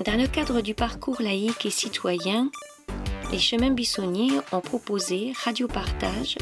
Dans 0.00 0.20
le 0.20 0.26
cadre 0.26 0.60
du 0.60 0.74
parcours 0.74 1.22
laïque 1.22 1.66
et 1.66 1.70
citoyen, 1.70 2.50
les 3.30 3.38
chemins 3.38 3.70
buissonniers 3.70 4.32
ont 4.50 4.60
proposé 4.60 5.32
Radio 5.44 5.68
Partage 5.68 6.36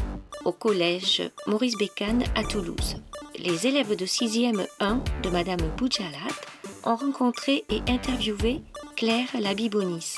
au 0.47 0.53
collège 0.53 1.23
Maurice 1.47 1.77
Bécane 1.77 2.25
à 2.35 2.45
Toulouse. 2.45 2.97
Les 3.39 3.67
élèves 3.67 3.95
de 3.95 4.07
6e 4.07 4.67
1 4.81 5.01
de 5.23 5.29
Madame 5.29 5.61
Boudjalat 5.77 6.33
ont 6.85 6.97
rencontré 6.97 7.65
et 7.69 7.83
interviewé 7.89 8.63
Claire 8.97 9.29
Labibonis, 9.39 10.15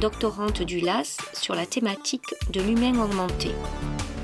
doctorante 0.00 0.62
du 0.62 0.80
LAS 0.80 1.18
sur 1.34 1.54
la 1.54 1.66
thématique 1.66 2.34
de 2.50 2.62
l'humain 2.62 2.98
augmenté. 2.98 3.50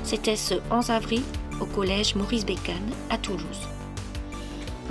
C'était 0.03 0.35
ce 0.35 0.55
11 0.71 0.89
avril 0.89 1.21
au 1.61 1.65
collège 1.65 2.15
Maurice 2.15 2.45
Bécane 2.45 2.91
à 3.11 3.19
Toulouse. 3.19 3.76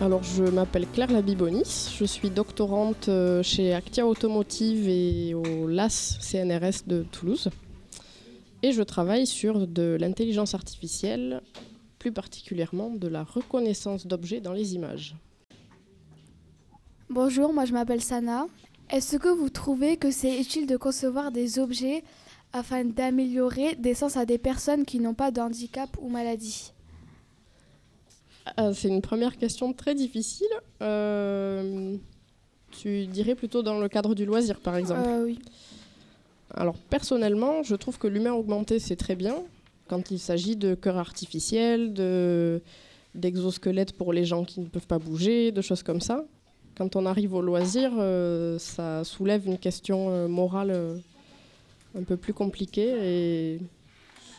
Alors, 0.03 0.23
je 0.23 0.45
m'appelle 0.45 0.87
Claire 0.93 1.11
Labibonis, 1.11 1.97
je 1.99 2.05
suis 2.05 2.29
doctorante 2.29 3.09
euh, 3.09 3.43
chez 3.43 3.73
Actia 3.73 4.07
Automotive 4.07 4.87
et 4.91 5.33
au 5.33 5.67
LAS 5.67 6.19
CNRS 6.21 6.87
de 6.87 7.03
Toulouse. 7.03 7.49
Et 8.63 8.73
je 8.73 8.83
travaille 8.83 9.27
sur 9.27 9.67
de 9.67 9.97
l'intelligence 9.99 10.55
artificielle, 10.55 11.41
plus 11.99 12.13
particulièrement 12.13 12.91
de 12.91 13.09
la 13.09 13.25
reconnaissance 13.25 14.07
d'objets 14.07 14.43
dans 14.43 14.53
les 14.53 14.75
images. 14.75 15.17
Bonjour, 17.09 17.55
moi 17.55 17.65
je 17.65 17.73
m'appelle 17.73 18.03
Sana. 18.03 18.49
Est-ce 18.91 19.17
que 19.17 19.29
vous 19.29 19.49
trouvez 19.49 19.97
que 19.97 20.11
c'est 20.11 20.39
utile 20.39 20.67
de 20.67 20.77
concevoir 20.77 21.33
des 21.33 21.59
objets 21.59 22.05
afin 22.53 22.85
d'améliorer 22.85 23.77
des 23.77 23.95
sens 23.95 24.19
à 24.19 24.27
des 24.27 24.39
personnes 24.39 24.85
qui 24.85 25.01
n'ont 25.01 25.15
pas 25.15 25.31
de 25.31 25.41
handicap 25.41 25.89
ou 26.03 26.11
maladie? 26.11 26.75
Ah, 28.57 28.73
C'est 28.73 28.89
une 28.89 29.03
première 29.03 29.37
question 29.37 29.73
très 29.73 29.95
difficile. 29.95 30.47
Euh, 30.83 31.97
tu 32.71 33.07
dirais 33.07 33.35
plutôt 33.35 33.63
dans 33.63 33.79
le 33.79 33.89
cadre 33.89 34.15
du 34.15 34.25
loisir, 34.25 34.61
par 34.61 34.77
exemple 34.77 35.09
Euh, 35.09 35.25
Oui. 35.25 35.39
Alors 36.55 36.77
personnellement, 36.77 37.63
je 37.63 37.75
trouve 37.75 37.99
que 37.99 38.07
l'humain 38.07 38.33
augmenté, 38.33 38.79
c'est 38.79 38.97
très 38.97 39.17
bien 39.17 39.37
quand 39.89 40.11
il 40.11 40.19
s'agit 40.19 40.57
de 40.57 40.75
cœurs 40.75 40.99
artificiels, 40.99 41.93
de 41.93 42.61
d'exosquelettes 43.15 43.93
pour 43.93 44.13
les 44.13 44.27
gens 44.27 44.45
qui 44.45 44.61
ne 44.61 44.67
peuvent 44.67 44.87
pas 44.87 44.99
bouger, 44.99 45.51
de 45.51 45.63
choses 45.63 45.83
comme 45.83 46.03
ça. 46.03 46.25
Quand 46.77 46.97
on 46.97 47.07
arrive 47.07 47.33
au 47.33 47.41
loisir, 47.41 47.91
euh, 47.99 48.59
ça 48.59 49.05
soulève 49.05 49.47
une 49.47 49.57
question 49.57 50.29
morale 50.29 51.01
un 51.99 52.03
peu 52.03 52.19
plus 52.19 52.35
compliquée. 52.35 52.95
Et 53.03 53.61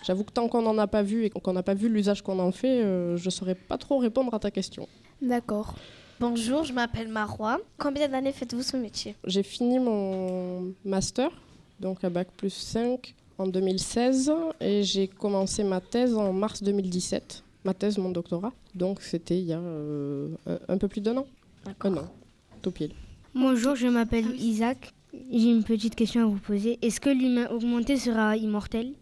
j'avoue 0.08 0.24
que 0.24 0.32
tant 0.32 0.48
qu'on 0.48 0.62
n'en 0.62 0.78
a 0.78 0.88
pas 0.88 1.04
vu 1.04 1.26
et 1.26 1.30
qu'on 1.30 1.52
n'a 1.52 1.64
pas 1.64 1.74
vu 1.74 1.90
l'usage 1.90 2.22
qu'on 2.22 2.40
en 2.40 2.54
fait, 2.54 2.82
euh, 2.82 3.18
je 3.18 3.26
ne 3.26 3.30
saurais 3.30 3.56
pas 3.56 3.78
trop 3.78 3.98
répondre 3.98 4.34
à 4.34 4.40
ta 4.40 4.50
question. 4.52 4.88
D'accord. 5.22 5.76
Bonjour, 6.22 6.64
je 6.64 6.72
m'appelle 6.72 7.10
Marois. 7.10 7.60
Combien 7.78 8.08
d'années 8.08 8.32
faites-vous 8.32 8.64
ce 8.64 8.78
métier? 8.78 9.16
J'ai 9.26 9.44
fini 9.44 9.80
mon 9.80 10.74
master, 10.86 11.30
donc 11.82 12.04
à 12.06 12.10
Bac 12.10 12.30
plus 12.38 12.54
5 12.54 13.14
en 13.38 13.48
2016, 13.48 14.32
et 14.62 14.82
j'ai 14.82 15.08
commencé 15.10 15.64
ma 15.64 15.82
thèse 15.82 16.16
en 16.16 16.32
mars 16.32 16.64
2017. 16.64 17.44
Ma 17.66 17.74
thèse, 17.74 17.98
mon 17.98 18.10
doctorat. 18.10 18.54
Donc 18.74 19.02
c'était 19.02 19.38
il 19.38 19.46
y 19.46 19.54
a 19.54 19.60
euh, 19.60 20.30
un, 20.48 20.58
un 20.70 20.78
peu 20.78 20.88
plus 20.88 21.02
d'un 21.02 21.18
an. 21.18 21.28
Un 21.82 21.98
an, 21.98 22.08
tout 22.62 22.72
pile. 22.72 22.94
Bonjour, 23.36 23.76
je 23.76 23.88
m'appelle 23.88 24.34
Isaac. 24.40 24.94
J'ai 25.32 25.50
une 25.52 25.64
petite 25.64 25.96
question 25.96 26.22
à 26.24 26.26
vous 26.26 26.40
poser. 26.40 26.80
Est-ce 26.82 27.00
que 27.02 27.10
l'humain 27.10 27.48
augmenté 27.52 27.98
sera 27.98 28.38
immortel? 28.38 28.94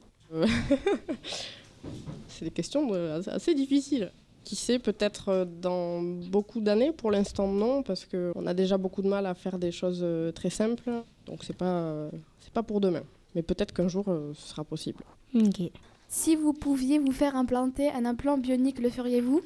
C'est 2.27 2.45
des 2.45 2.51
questions 2.51 2.91
assez- 3.27 3.55
difficiles. 3.55 4.11
Qui 4.43 4.55
sait, 4.55 4.77
peut-être 4.77 5.29
euh, 5.29 5.45
dans 5.45 6.01
beaucoup 6.03 6.59
d'années, 6.61 6.91
pour 6.91 7.09
l'instant 7.09 7.47
non, 7.47 7.81
parce 7.81 8.05
qu'on 8.05 8.45
a 8.45 8.53
déjà 8.53 8.77
beaucoup 8.77 9.01
de 9.01 9.07
mal 9.07 9.25
à 9.25 9.33
faire 9.33 9.57
des 9.57 9.71
choses 9.71 10.01
euh, 10.03 10.31
très 10.31 10.51
simples. 10.51 10.91
Donc 11.25 11.43
c'est 11.43 11.57
pas, 11.57 12.09
c'est 12.39 12.53
pas 12.53 12.61
pour 12.61 12.79
demain. 12.79 13.01
Mais 13.33 13.41
peut-être 13.41 13.73
qu'un 13.73 13.87
jour 13.87 14.05
euh, 14.07 14.33
ce 14.35 14.49
sera 14.49 14.63
possible. 14.63 15.03
Si 16.07 16.35
vous 16.35 16.53
pouviez 16.53 16.99
vous 16.99 17.11
faire 17.11 17.35
implanter 17.35 17.89
un 17.89 18.05
implant 18.05 18.37
bionique, 18.37 18.79
le 18.79 18.89
feriez-vous? 18.91 19.41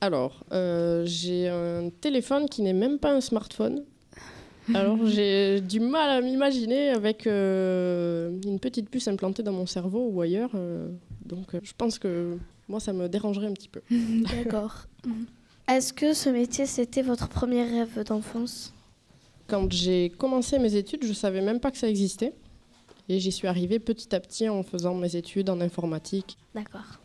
Alors, 0.00 0.44
euh, 0.52 1.02
j'ai 1.04 1.48
un 1.48 1.90
téléphone 1.90 2.48
qui 2.48 2.62
n'est 2.62 2.72
même 2.72 2.98
pas 2.98 3.12
un 3.12 3.20
smartphone. 3.20 3.84
Alors, 4.74 5.06
j'ai 5.06 5.60
du 5.60 5.80
mal 5.80 6.10
à 6.10 6.20
m'imaginer 6.20 6.90
avec 6.90 7.26
euh, 7.26 8.38
une 8.44 8.58
petite 8.58 8.90
puce 8.90 9.08
implantée 9.08 9.42
dans 9.42 9.52
mon 9.52 9.66
cerveau 9.66 10.08
ou 10.12 10.20
ailleurs. 10.20 10.50
euh, 10.54 10.88
donc, 11.24 11.54
euh, 11.54 11.60
je 11.62 11.72
pense 11.76 11.98
que 11.98 12.36
moi, 12.68 12.80
ça 12.80 12.92
me 12.92 13.08
dérangerait 13.08 13.46
un 13.46 13.52
petit 13.52 13.68
peu. 13.68 13.80
D'accord. 13.90 14.86
Est-ce 15.68 15.92
que 15.92 16.12
ce 16.12 16.28
métier, 16.30 16.66
c'était 16.66 17.02
votre 17.02 17.28
premier 17.28 17.62
rêve 17.64 18.02
d'enfance? 18.04 18.74
Quand 19.46 19.70
j'ai 19.72 20.10
commencé 20.10 20.58
mes 20.58 20.74
études, 20.76 21.04
je 21.04 21.12
savais 21.12 21.40
même 21.40 21.60
pas 21.60 21.70
que 21.70 21.78
ça 21.78 21.88
existait. 21.88 22.34
Et 23.08 23.20
j'y 23.20 23.32
suis 23.32 23.48
arrivée 23.48 23.78
petit 23.78 24.14
à 24.14 24.20
petit 24.20 24.48
en 24.48 24.62
faisant 24.62 24.94
mes 24.94 25.16
études 25.16 25.48
en 25.48 25.60
informatique. 25.62 26.36
D'accord. 26.54 27.00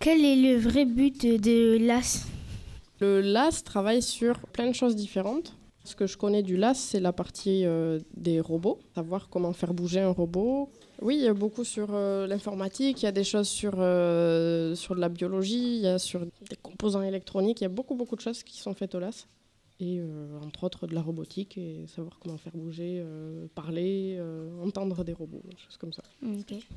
Quel 0.00 0.24
est 0.24 0.36
le 0.36 0.58
vrai 0.58 0.84
but 0.84 1.24
de 1.24 1.78
l'AS 1.78 2.26
Le 3.00 3.20
LAS 3.20 3.62
travaille 3.64 4.02
sur 4.02 4.38
plein 4.48 4.68
de 4.68 4.74
choses 4.74 4.96
différentes. 4.96 5.54
Ce 5.84 5.94
que 5.94 6.06
je 6.06 6.16
connais 6.16 6.42
du 6.42 6.56
LAS, 6.56 6.74
c'est 6.74 6.98
la 6.98 7.12
partie 7.12 7.66
euh, 7.66 8.00
des 8.16 8.40
robots, 8.40 8.80
savoir 8.94 9.28
comment 9.28 9.52
faire 9.52 9.74
bouger 9.74 10.00
un 10.00 10.10
robot. 10.10 10.70
Oui, 11.02 11.16
il 11.16 11.22
y 11.22 11.28
a 11.28 11.34
beaucoup 11.34 11.62
sur 11.62 11.88
euh, 11.90 12.26
l'informatique, 12.26 13.02
il 13.02 13.04
y 13.04 13.08
a 13.08 13.12
des 13.12 13.22
choses 13.22 13.48
sur, 13.48 13.74
euh, 13.76 14.74
sur 14.74 14.94
de 14.94 15.00
la 15.00 15.10
biologie, 15.10 15.76
il 15.76 15.82
y 15.82 15.86
a 15.86 15.98
sur 15.98 16.24
des 16.24 16.56
composants 16.62 17.02
électroniques, 17.02 17.60
il 17.60 17.64
y 17.64 17.66
a 17.66 17.70
beaucoup, 17.70 17.94
beaucoup 17.96 18.16
de 18.16 18.22
choses 18.22 18.42
qui 18.42 18.58
sont 18.58 18.72
faites 18.72 18.94
au 18.94 18.98
LAS. 18.98 19.26
Et 19.80 20.00
entre 20.46 20.64
autres 20.64 20.86
de 20.86 20.94
la 20.94 21.02
robotique 21.02 21.58
et 21.58 21.84
savoir 21.88 22.20
comment 22.20 22.38
faire 22.38 22.56
bouger, 22.56 23.04
parler, 23.56 24.22
entendre 24.62 25.02
des 25.02 25.12
robots, 25.12 25.42
des 25.50 25.56
choses 25.56 25.76
comme 25.76 25.92
ça. 25.92 26.04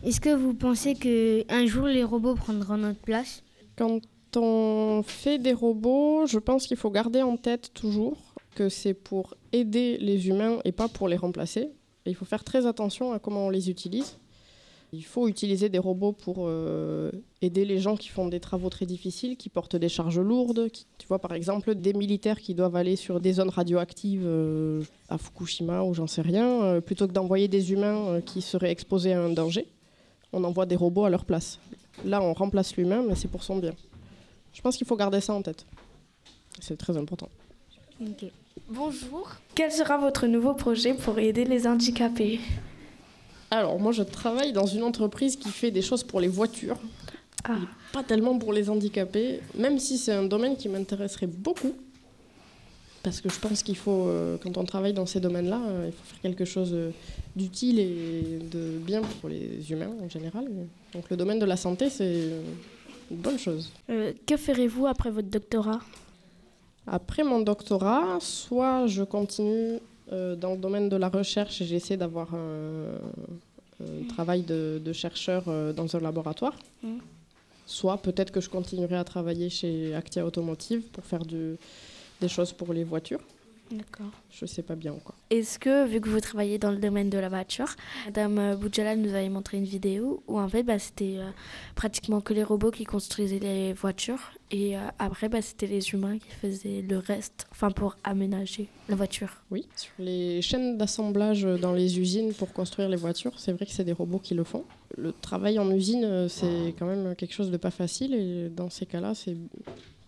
Est-ce 0.04 0.20
que 0.20 0.34
vous 0.34 0.56
pensez 0.56 0.96
que 0.96 1.46
un 1.48 1.68
jour 1.68 1.86
les 1.86 2.04
robots 2.04 2.34
prendront 2.34 2.76
notre 2.76 3.00
place? 3.00 3.44
Quand 3.76 4.02
on 4.36 5.04
fait 5.06 5.38
des 5.38 5.54
robots, 5.54 6.26
je 6.26 6.40
pense 6.40 6.66
qu'il 6.66 6.76
faut 6.76 6.90
garder 6.90 7.22
en 7.22 7.38
tête 7.38 7.72
toujours 7.76 8.27
que 8.58 8.70
c'est 8.70 8.96
pour 8.96 9.36
aider 9.54 9.98
les 10.00 10.30
humains 10.30 10.58
et 10.66 10.72
pas 10.72 10.88
pour 10.88 11.08
les 11.08 11.16
remplacer. 11.16 11.70
Il 12.08 12.16
faut 12.16 12.26
faire 12.26 12.44
très 12.44 12.66
attention 12.66 13.12
à 13.12 13.20
comment 13.20 13.46
on 13.46 13.50
les 13.52 13.70
utilise. 13.70 14.18
Il 14.94 15.04
faut 15.04 15.28
utiliser 15.28 15.70
des 15.70 15.78
robots 15.78 16.14
pour 16.14 16.46
euh, 16.48 17.12
aider 17.44 17.66
les 17.66 17.78
gens 17.78 17.96
qui 17.96 18.08
font 18.08 18.28
des 18.28 18.40
travaux 18.40 18.70
très 18.70 18.88
difficiles, 18.88 19.38
qui 19.38 19.50
portent 19.50 19.76
des 19.76 19.90
charges 19.90 20.20
lourdes. 20.20 20.72
tu 20.72 21.08
vois, 21.08 21.20
par 21.20 21.34
exemple, 21.34 21.76
des 21.76 21.94
militaires 21.94 22.40
qui 22.40 22.56
doivent 22.56 22.76
aller 22.76 22.96
sur 22.96 23.20
des 23.20 23.34
zones 23.34 23.50
radioactives 23.50 24.26
euh, 24.26 24.82
à 25.10 25.20
Fukushima 25.20 25.84
ou 25.84 25.94
j'en 25.94 26.08
sais 26.08 26.24
rien, 26.24 26.64
euh, 26.64 26.82
plutôt 26.82 27.06
que 27.06 27.14
d'envoyer 27.14 27.48
des 27.48 27.74
humains 27.74 28.22
qui 28.26 28.42
seraient 28.42 28.72
exposés 28.72 29.14
à 29.14 29.22
un 29.22 29.30
danger, 29.30 29.68
on 30.34 30.44
envoie 30.44 30.66
des 30.66 30.78
robots 30.78 31.06
à 31.06 31.12
leur 31.12 31.26
place. 31.26 31.60
Là, 32.06 32.24
on 32.24 32.34
remplace 32.34 32.76
l'humain, 32.76 33.04
mais 33.08 33.14
c'est 33.14 33.28
pour 33.28 33.44
son 33.44 33.58
bien. 33.58 33.76
Je 34.52 34.62
pense 34.64 34.78
qu'il 34.78 34.88
faut 34.88 34.98
garder 34.98 35.22
ça 35.22 35.34
en 35.34 35.44
tête. 35.44 35.68
C'est 36.60 36.78
très 36.78 36.98
important. 36.98 37.30
Bonjour. 38.70 39.30
Quel 39.56 39.72
sera 39.72 39.98
votre 39.98 40.28
nouveau 40.28 40.54
projet 40.54 40.94
pour 40.94 41.20
aider 41.20 41.46
les 41.46 41.68
handicapés 41.68 42.40
Alors, 43.52 43.80
moi, 43.80 43.92
je 43.92 44.04
travaille 44.04 44.52
dans 44.52 44.66
une 44.66 44.84
entreprise 44.84 45.36
qui 45.36 45.50
fait 45.50 45.72
des 45.72 45.82
choses 45.82 46.04
pour 46.04 46.20
les 46.20 46.28
voitures. 46.28 46.78
Ah. 47.44 47.54
Et 47.54 47.94
pas 47.94 48.04
tellement 48.04 48.38
pour 48.38 48.54
les 48.54 48.70
handicapés, 48.70 49.42
même 49.56 49.80
si 49.80 49.98
c'est 49.98 50.12
un 50.12 50.24
domaine 50.24 50.58
qui 50.58 50.70
m'intéresserait 50.70 51.28
beaucoup. 51.28 51.74
Parce 53.04 53.22
que 53.22 53.30
je 53.30 53.40
pense 53.40 53.64
qu'il 53.64 53.78
faut, 53.78 54.08
euh, 54.08 54.38
quand 54.42 54.58
on 54.58 54.66
travaille 54.66 54.94
dans 54.94 55.06
ces 55.06 55.20
domaines-là, 55.20 55.62
euh, 55.66 55.86
il 55.88 55.94
faut 55.94 56.04
faire 56.04 56.22
quelque 56.22 56.44
chose 56.44 56.72
euh, 56.74 56.90
d'utile 57.36 57.80
et 57.80 58.40
de 58.52 58.78
bien 58.80 59.02
pour 59.02 59.30
les 59.30 59.72
humains 59.72 59.92
en 60.04 60.10
général. 60.10 60.46
Donc 60.94 61.10
le 61.10 61.16
domaine 61.16 61.40
de 61.40 61.46
la 61.46 61.56
santé, 61.56 61.90
c'est 61.90 62.32
une 63.10 63.18
bonne 63.18 63.40
chose. 63.40 63.72
Que 63.88 64.36
ferez-vous 64.36 64.88
après 64.88 65.12
votre 65.12 65.30
doctorat? 65.30 65.80
Après 66.88 67.24
mon 67.24 67.40
doctorat, 67.42 68.18
soit 68.22 68.88
je 68.88 69.04
continue 69.04 69.80
euh, 70.12 70.36
dans 70.36 70.52
le 70.52 70.58
domaine 70.58 70.88
de 70.90 70.96
la 70.96 71.10
recherche 71.10 71.62
et 71.62 71.66
j'essaie 71.66 71.98
d'avoir 71.98 72.34
un, 72.34 72.86
un 73.82 74.08
travail 74.08 74.42
de, 74.44 74.82
de 74.84 74.94
chercheur 74.94 75.44
euh, 75.48 75.74
dans 75.74 75.96
un 75.96 76.00
laboratoire, 76.00 76.54
Mm. 76.84 76.98
soit 77.66 77.98
peut-être 77.98 78.32
que 78.32 78.40
je 78.40 78.50
continuerai 78.50 78.96
à 78.96 79.04
travailler 79.04 79.50
chez 79.50 79.94
Actia 79.96 80.26
Automotive 80.26 80.82
pour 80.94 81.04
faire 81.04 81.26
du- 81.26 81.58
des 82.22 82.28
choses 82.30 82.54
pour 82.54 82.72
les 82.74 82.84
voitures. 82.86 83.20
D'accord. 83.72 84.12
Je 84.30 84.46
sais 84.46 84.62
pas 84.62 84.76
bien 84.76 84.94
encore. 84.94 85.16
Est-ce 85.30 85.60
que, 85.60 85.86
vu 85.86 86.00
que 86.00 86.08
vous 86.08 86.22
travaillez 86.22 86.58
dans 86.58 86.72
le 86.72 86.78
domaine 86.78 87.10
de 87.10 87.18
la 87.18 87.28
voiture, 87.28 87.68
Madame 88.06 88.56
Boudjala 88.56 88.96
nous 88.96 89.10
avait 89.10 89.30
montré 89.30 89.58
une 89.58 89.66
vidéo 89.66 90.24
où 90.28 90.40
en 90.40 90.48
fait 90.48 90.64
bah, 90.64 90.80
c'était 90.80 91.18
euh, 91.18 91.30
pratiquement 91.76 92.22
que 92.22 92.34
les 92.34 92.44
robots 92.44 92.72
qui 92.72 92.86
construisaient 92.86 93.40
les 93.40 93.74
voitures 93.74 94.32
et 94.52 94.78
euh, 94.78 94.82
après 95.00 95.28
bah, 95.28 95.42
c'était 95.42 95.68
les 95.68 95.90
humains 95.90 96.18
qui 96.18 96.30
faisaient 96.30 96.82
le 96.82 96.98
reste, 96.98 97.48
enfin 97.52 97.72
pour 97.72 97.98
aménager 98.06 98.70
la 98.88 98.96
voiture. 98.96 99.30
Oui, 99.52 99.68
sur 99.76 99.92
les 100.00 100.42
chaînes 100.42 100.78
d'assemblage 100.78 101.44
dans 101.44 101.74
les 101.74 102.00
usines 102.00 102.34
pour 102.34 102.54
construire 102.54 102.88
les 102.88 102.98
voitures, 102.98 103.38
c'est 103.38 103.52
vrai 103.52 103.66
que 103.66 103.72
c'est 103.72 103.84
des 103.84 103.94
robots 103.94 104.20
qui 104.20 104.34
le 104.34 104.46
font. 104.46 104.64
Le 104.98 105.12
travail 105.12 105.60
en 105.60 105.70
usine, 105.72 106.06
euh, 106.06 106.28
c'est 106.30 106.74
quand 106.80 106.86
même 106.86 107.16
quelque 107.16 107.34
chose 107.34 107.52
de 107.52 107.58
pas 107.58 107.72
facile 107.72 108.14
et 108.14 108.50
dans 108.50 108.70
ces 108.70 108.86
cas-là, 108.86 109.14
c'est 109.14 109.36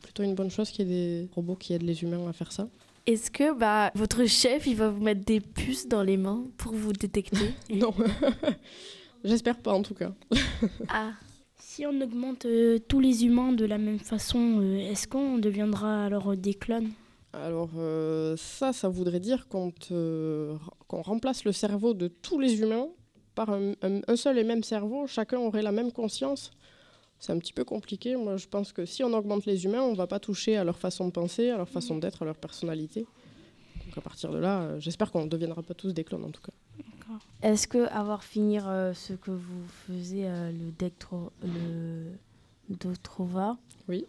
plutôt 0.02 0.24
une 0.24 0.36
bonne 0.36 0.50
chose 0.50 0.70
qu'il 0.70 0.88
y 0.88 0.92
ait 0.92 1.24
des 1.24 1.30
robots 1.36 1.56
qui 1.56 1.74
aident 1.74 1.84
les 1.84 2.04
humains 2.04 2.26
à 2.28 2.34
faire 2.34 2.54
ça. 2.54 2.70
Est-ce 3.10 3.32
que 3.32 3.58
bah, 3.58 3.92
votre 3.96 4.26
chef, 4.26 4.68
il 4.68 4.76
va 4.76 4.90
vous 4.90 5.04
mettre 5.04 5.26
des 5.26 5.40
puces 5.40 5.88
dans 5.88 6.04
les 6.04 6.16
mains 6.18 6.44
pour 6.58 6.74
vous 6.74 6.94
détecter 6.94 7.54
Non. 7.74 7.92
J'espère 9.24 9.58
pas 9.58 9.74
en 9.74 9.82
tout 9.82 9.96
cas. 9.96 10.14
Ah, 10.90 11.14
Si 11.58 11.86
on 11.88 12.02
augmente 12.02 12.46
euh, 12.46 12.78
tous 12.88 13.00
les 13.00 13.26
humains 13.26 13.52
de 13.54 13.66
la 13.66 13.78
même 13.80 13.98
façon, 14.00 14.60
euh, 14.62 14.78
est-ce 14.92 15.08
qu'on 15.08 15.40
deviendra 15.40 16.06
alors 16.06 16.36
des 16.38 16.54
clones? 16.54 16.92
Alors 17.34 17.70
euh, 17.78 18.36
ça, 18.38 18.74
ça 18.74 18.90
voudrait 18.90 19.20
dire 19.20 19.48
qu'on 19.48 19.72
te- 19.72 20.56
qu'on 20.88 21.02
remplace 21.02 21.46
le 21.46 21.52
cerveau 21.52 21.94
de 21.96 22.08
tous 22.08 22.40
les 22.40 22.62
humains 22.62 22.88
par 23.34 23.50
un, 23.50 23.72
un- 23.82 24.02
un 24.08 24.16
seul 24.16 24.38
et 24.38 24.44
même 24.44 24.64
cerveau. 24.64 25.08
Chacun 25.08 25.40
aurait 25.40 25.62
la 25.64 25.72
même 25.72 25.92
conscience. 25.92 26.52
C'est 27.20 27.34
un 27.34 27.38
petit 27.40 27.52
peu 27.54 27.66
compliqué. 27.66 28.16
Moi, 28.16 28.38
je 28.38 28.48
pense 28.48 28.72
que 28.72 28.86
si 28.86 29.04
on 29.04 29.12
augmente 29.14 29.46
les 29.46 29.66
humains, 29.66 29.82
on 29.82 29.94
va 29.94 30.08
pas 30.08 30.20
toucher 30.20 30.56
à 30.58 30.64
leur 30.64 30.78
façon 30.78 31.06
de 31.06 31.12
penser, 31.12 31.50
à 31.50 31.58
leur 31.58 31.68
façon 31.70 31.98
d'être, 31.98 32.22
à 32.22 32.26
leur 32.26 32.36
personnalité. 32.38 33.06
Donc 33.86 33.98
à 33.98 34.02
partir 34.02 34.32
de 34.32 34.38
là, 34.38 34.62
euh, 34.62 34.80
j'espère 34.80 35.12
qu'on 35.12 35.26
ne 35.26 35.30
deviendra 35.30 35.62
pas 35.64 35.74
tous 35.74 35.94
des 35.94 36.04
clones 36.04 36.24
en 36.24 36.30
tout 36.32 36.42
cas. 36.42 36.54
Est-ce 37.42 37.68
que 37.68 37.88
avoir 37.90 38.24
finir 38.24 38.66
euh, 38.70 38.94
ce 38.94 39.14
que 39.14 39.32
vous 39.32 39.66
faisiez, 39.88 40.28
euh, 40.28 40.52
le 40.52 40.72
Dectro, 40.78 41.32
le 41.44 42.06
Dotrova, 42.70 43.58
Oui. 43.88 44.06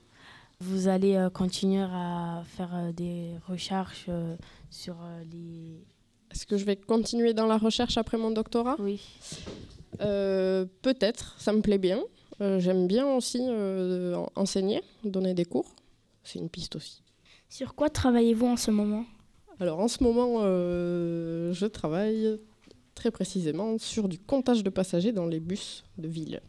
vous 0.60 0.86
allez 0.88 1.28
continuer 1.32 1.82
à 1.82 2.42
faire 2.46 2.92
des 2.94 3.30
recherches 3.48 4.06
sur 4.70 4.96
les. 5.32 5.80
Est-ce 6.30 6.46
que 6.46 6.58
je 6.58 6.64
vais 6.64 6.76
continuer 6.76 7.32
dans 7.34 7.46
la 7.46 7.56
recherche 7.58 7.96
après 7.96 8.18
mon 8.18 8.30
doctorat? 8.30 8.76
Oui. 8.78 9.00
Euh, 10.00 10.66
Peut-être, 10.82 11.34
ça 11.40 11.52
me 11.52 11.60
plaît 11.62 11.78
bien. 11.78 12.00
Euh, 12.40 12.58
J'aime 12.60 12.86
bien 12.86 13.06
aussi 13.06 13.40
euh, 13.42 14.14
en- 14.14 14.30
enseigner, 14.36 14.82
donner 15.04 15.34
des 15.34 15.44
cours. 15.44 15.74
C'est 16.24 16.38
une 16.38 16.48
piste 16.48 16.76
aussi. 16.76 17.02
Sur 17.48 17.74
quoi 17.74 17.90
travaillez-vous 17.90 18.46
en 18.46 18.56
ce 18.56 18.70
moment? 18.70 19.04
Alors 19.58 19.80
en 19.80 19.88
ce 19.88 20.02
moment, 20.02 20.36
euh, 20.40 21.52
je 21.52 21.66
travaille 21.66 22.38
très 22.94 23.10
précisément 23.10 23.76
sur 23.78 24.08
du 24.08 24.18
comptage 24.18 24.62
de 24.62 24.70
passagers 24.70 25.12
dans 25.12 25.26
les 25.26 25.40
bus 25.40 25.84
de 25.98 26.08
ville. 26.08 26.40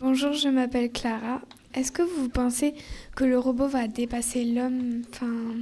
Bonjour, 0.00 0.32
je 0.32 0.48
m'appelle 0.48 0.92
Clara. 0.92 1.40
Est-ce 1.74 1.90
que 1.90 2.02
vous 2.02 2.28
pensez 2.28 2.74
que 3.16 3.24
le 3.24 3.38
robot 3.38 3.66
va 3.66 3.88
dépasser 3.88 4.44
l'homme, 4.44 5.02
enfin, 5.10 5.54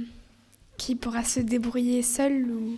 qui 0.77 0.95
pourra 0.95 1.23
se 1.23 1.39
débrouiller 1.39 2.01
seul 2.01 2.51
ou? 2.51 2.77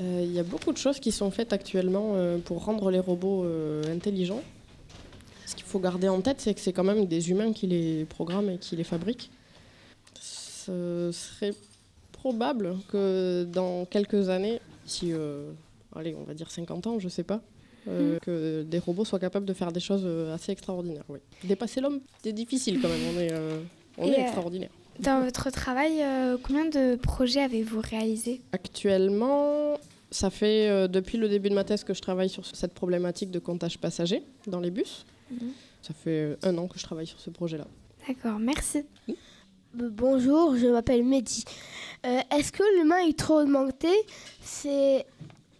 Euh, 0.00 0.22
Il 0.24 0.32
y 0.32 0.38
a 0.38 0.42
beaucoup 0.42 0.72
de 0.72 0.76
choses 0.78 1.00
qui 1.00 1.10
sont 1.12 1.30
faites 1.30 1.52
actuellement 1.52 2.12
euh, 2.14 2.38
pour 2.38 2.64
rendre 2.64 2.90
les 2.90 3.00
robots 3.00 3.44
euh, 3.44 3.82
intelligents. 3.94 4.42
Faut 5.74 5.80
garder 5.80 6.08
en 6.08 6.20
tête, 6.20 6.40
c'est 6.40 6.54
que 6.54 6.60
c'est 6.60 6.72
quand 6.72 6.84
même 6.84 7.06
des 7.06 7.30
humains 7.30 7.52
qui 7.52 7.66
les 7.66 8.04
programment 8.04 8.48
et 8.48 8.58
qui 8.58 8.76
les 8.76 8.84
fabriquent. 8.84 9.28
Ce 10.20 11.10
serait 11.12 11.52
probable 12.12 12.76
que 12.86 13.42
dans 13.42 13.84
quelques 13.84 14.28
années, 14.28 14.60
si, 14.86 15.12
euh, 15.12 15.50
allez, 15.96 16.14
on 16.14 16.22
va 16.22 16.34
dire 16.34 16.48
50 16.48 16.86
ans, 16.86 17.00
je 17.00 17.08
sais 17.08 17.24
pas, 17.24 17.40
euh, 17.88 18.20
que 18.20 18.62
des 18.62 18.78
robots 18.78 19.04
soient 19.04 19.18
capables 19.18 19.46
de 19.46 19.52
faire 19.52 19.72
des 19.72 19.80
choses 19.80 20.04
euh, 20.04 20.32
assez 20.32 20.52
extraordinaires. 20.52 21.02
Oui. 21.08 21.18
Dépasser 21.42 21.80
l'homme, 21.80 21.98
c'est 22.22 22.32
difficile 22.32 22.80
quand 22.80 22.88
même. 22.88 23.00
On 23.12 23.18
est, 23.18 23.32
euh, 23.32 23.58
on 23.98 24.06
est 24.06 24.20
extraordinaire. 24.20 24.70
Dans 25.00 25.24
votre 25.24 25.50
travail, 25.50 26.04
combien 26.44 26.66
de 26.66 26.94
projets 26.94 27.40
avez-vous 27.40 27.80
réalisé? 27.80 28.42
Actuellement, 28.52 29.76
ça 30.14 30.30
fait 30.30 30.68
euh, 30.68 30.86
depuis 30.86 31.18
le 31.18 31.28
début 31.28 31.50
de 31.50 31.54
ma 31.54 31.64
thèse 31.64 31.82
que 31.82 31.92
je 31.92 32.00
travaille 32.00 32.28
sur 32.28 32.46
cette 32.46 32.72
problématique 32.72 33.32
de 33.32 33.40
comptage 33.40 33.78
passager 33.78 34.22
dans 34.46 34.60
les 34.60 34.70
bus. 34.70 35.04
Ça 35.82 35.94
fait 35.94 36.10
euh, 36.10 36.36
un 36.42 36.56
an 36.58 36.66
que 36.66 36.78
je 36.78 36.84
travaille 36.84 37.06
sur 37.06 37.20
ce 37.20 37.30
projet-là. 37.30 37.66
D'accord, 38.06 38.38
merci. 38.38 38.84
Bonjour, 39.74 40.56
je 40.56 40.66
m'appelle 40.66 41.04
Mehdi. 41.04 41.44
Euh, 42.06 42.20
Est-ce 42.36 42.52
que 42.52 42.62
l'humain 42.78 42.98
est 43.08 43.18
trop 43.18 43.40
augmenté? 43.40 43.88
C'est 44.40 45.04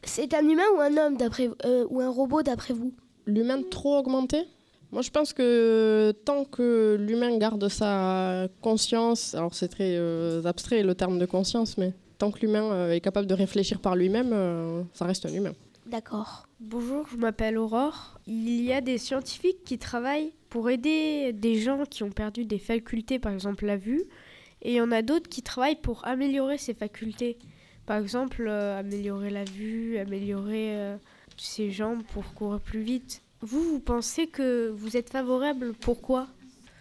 c'est 0.04 0.34
un 0.34 0.46
humain 0.46 0.62
ou 0.76 0.80
un 0.80 0.96
homme 0.96 1.16
d'après 1.16 1.50
euh, 1.64 1.86
ou 1.88 2.00
un 2.00 2.10
robot 2.10 2.42
d'après 2.42 2.74
vous? 2.74 2.92
L'humain 3.26 3.62
trop 3.70 3.98
augmenté? 3.98 4.44
Moi, 4.92 5.02
je 5.02 5.10
pense 5.10 5.32
que 5.32 6.14
tant 6.24 6.44
que 6.44 6.96
l'humain 7.00 7.36
garde 7.38 7.66
sa 7.68 8.46
conscience, 8.60 9.34
alors 9.34 9.52
c'est 9.54 9.66
très 9.66 9.96
euh, 9.96 10.44
abstrait 10.44 10.84
le 10.84 10.94
terme 10.94 11.18
de 11.18 11.26
conscience, 11.26 11.76
mais 11.78 11.92
tant 12.18 12.30
que 12.30 12.38
l'humain 12.40 12.70
euh, 12.70 12.92
est 12.92 13.00
capable 13.00 13.26
de 13.26 13.34
réfléchir 13.34 13.80
par 13.80 13.96
lui-même, 13.96 14.30
euh, 14.32 14.82
ça 14.92 15.06
reste 15.06 15.26
un 15.26 15.32
humain. 15.32 15.52
D'accord. 15.86 16.48
Bonjour, 16.60 17.06
je 17.08 17.18
m'appelle 17.18 17.58
Aurore. 17.58 18.18
Il 18.26 18.62
y 18.62 18.72
a 18.72 18.80
des 18.80 18.96
scientifiques 18.96 19.64
qui 19.64 19.78
travaillent 19.78 20.32
pour 20.48 20.70
aider 20.70 21.34
des 21.34 21.56
gens 21.56 21.84
qui 21.84 22.02
ont 22.02 22.10
perdu 22.10 22.46
des 22.46 22.58
facultés, 22.58 23.18
par 23.18 23.32
exemple 23.32 23.66
la 23.66 23.76
vue, 23.76 24.02
et 24.62 24.72
il 24.72 24.76
y 24.76 24.80
en 24.80 24.90
a 24.92 25.02
d'autres 25.02 25.28
qui 25.28 25.42
travaillent 25.42 25.80
pour 25.80 26.06
améliorer 26.06 26.56
ces 26.56 26.72
facultés. 26.72 27.36
Par 27.84 27.98
exemple, 27.98 28.46
euh, 28.48 28.78
améliorer 28.78 29.28
la 29.28 29.44
vue, 29.44 29.98
améliorer 29.98 30.74
euh, 30.74 30.96
ses 31.36 31.70
jambes 31.70 32.02
pour 32.14 32.32
courir 32.32 32.60
plus 32.60 32.80
vite. 32.80 33.20
Vous, 33.42 33.62
vous 33.62 33.80
pensez 33.80 34.26
que 34.26 34.70
vous 34.70 34.96
êtes 34.96 35.10
favorable 35.10 35.74
Pourquoi 35.74 36.28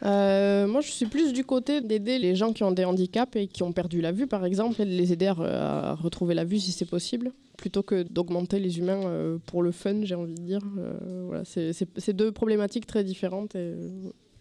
Euh, 0.05 0.67
moi, 0.67 0.81
je 0.81 0.91
suis 0.91 1.05
plus 1.05 1.31
du 1.33 1.45
côté 1.45 1.79
d'aider 1.81 2.19
les 2.19 2.35
gens 2.35 2.51
qui 2.51 2.63
ont 2.63 2.71
des 2.71 2.83
handicaps 2.85 3.35
et 3.37 3.47
qui 3.47 3.63
ont 3.63 3.71
perdu 3.71 4.01
la 4.01 4.11
vue, 4.11 4.27
par 4.27 4.43
exemple, 4.45 4.81
et 4.81 4.85
de 4.85 4.91
les 4.91 5.13
aider 5.13 5.27
à, 5.27 5.33
re- 5.33 5.45
à 5.49 5.95
retrouver 5.95 6.33
la 6.33 6.43
vue 6.43 6.59
si 6.59 6.71
c'est 6.73 6.85
possible, 6.89 7.31
plutôt 7.57 7.83
que 7.83 8.03
d'augmenter 8.03 8.59
les 8.59 8.79
humains 8.79 9.01
euh, 9.05 9.37
pour 9.45 9.63
le 9.63 9.71
fun, 9.71 10.01
j'ai 10.03 10.15
envie 10.15 10.35
de 10.35 10.41
dire. 10.41 10.61
Euh, 10.77 11.23
voilà, 11.27 11.43
c'est 11.45 12.13
deux 12.13 12.31
problématiques 12.31 12.85
très 12.85 13.03
différentes 13.03 13.55
et 13.55 13.73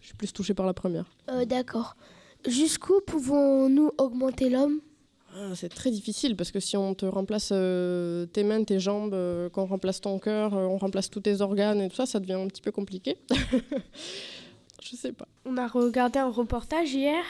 je 0.01 0.05
suis 0.07 0.15
plus 0.17 0.33
touchée 0.33 0.53
par 0.53 0.65
la 0.65 0.73
première. 0.73 1.05
D'accord. 1.47 1.95
Jusqu'où 2.45 2.99
pouvons-nous 3.07 3.91
augmenter 3.97 4.49
l'homme? 4.49 4.79
Ah, 5.35 5.53
C'est 5.55 5.69
très 5.69 5.91
difficile 5.91 6.35
parce 6.35 6.51
que 6.51 6.59
si 6.59 6.75
on 6.75 6.93
te 6.93 7.05
remplace 7.05 7.49
euh, 7.53 8.25
tes 8.25 8.43
mains, 8.43 8.63
tes 8.65 8.79
jambes, 8.81 9.13
euh, 9.13 9.47
qu'on 9.49 9.65
remplace 9.65 10.01
ton 10.01 10.19
cœur, 10.19 10.53
euh, 10.53 10.65
on 10.65 10.77
remplace 10.77 11.09
tous 11.09 11.21
tes 11.21 11.39
organes 11.39 11.79
et 11.79 11.87
tout 11.89 11.95
ça, 11.95 12.05
ça 12.05 12.19
devient 12.19 12.33
un 12.33 12.47
petit 12.47 12.61
peu 12.61 12.71
compliqué. 12.73 13.15
je 14.83 14.95
sais 14.95 15.11
pas. 15.11 15.27
On 15.45 15.57
a 15.57 15.67
regardé 15.67 16.19
un 16.19 16.29
reportage 16.29 16.93
hier 16.93 17.23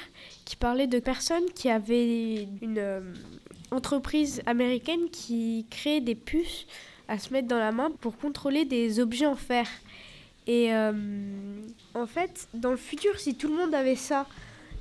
qui 0.45 0.55
parlait 0.55 0.87
de 0.87 0.99
personnes 0.99 1.45
qui 1.55 1.69
avaient 1.69 2.47
une 2.61 2.77
euh, 2.77 3.01
entreprise 3.71 4.41
américaine 4.45 5.09
qui 5.11 5.65
créait 5.69 6.01
des 6.01 6.15
puces 6.15 6.65
à 7.07 7.19
se 7.19 7.33
mettre 7.33 7.47
dans 7.47 7.59
la 7.59 7.71
main 7.71 7.91
pour 8.01 8.17
contrôler 8.17 8.65
des 8.65 8.99
objets 8.99 9.25
en 9.25 9.35
fer. 9.35 9.67
Et 10.47 10.73
euh, 10.73 10.91
en 11.93 12.05
fait, 12.05 12.47
dans 12.53 12.71
le 12.71 12.77
futur, 12.77 13.19
si 13.19 13.35
tout 13.35 13.47
le 13.47 13.55
monde 13.55 13.73
avait 13.73 13.95
ça, 13.95 14.25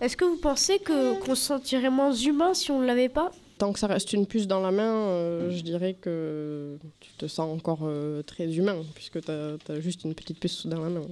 est-ce 0.01 0.17
que 0.17 0.25
vous 0.25 0.37
pensez 0.37 0.79
que 0.79 1.19
qu'on 1.21 1.35
se 1.35 1.45
sentirait 1.45 1.91
moins 1.91 2.13
humain 2.13 2.55
si 2.55 2.71
on 2.71 2.81
ne 2.81 2.87
l'avait 2.87 3.09
pas? 3.09 3.31
Tant 3.59 3.73
que 3.73 3.79
ça 3.79 3.87
reste 3.87 4.13
une 4.13 4.27
puce 4.27 4.49
dans 4.49 4.61
la 4.61 4.73
main, 4.73 4.93
euh, 4.93 5.51
je 5.51 5.63
dirais 5.63 5.95
que 5.95 6.77
tu 6.99 7.13
te 7.13 7.27
sens 7.27 7.49
encore 7.55 7.81
euh, 7.85 8.23
très 8.23 8.53
humain, 8.57 8.79
puisque 8.95 9.21
tu 9.21 9.31
as, 9.31 9.81
juste 9.81 10.03
une 10.05 10.15
petite 10.15 10.41
puce 10.41 10.67
dans 10.67 10.81
la 10.81 10.89
main. 10.89 11.03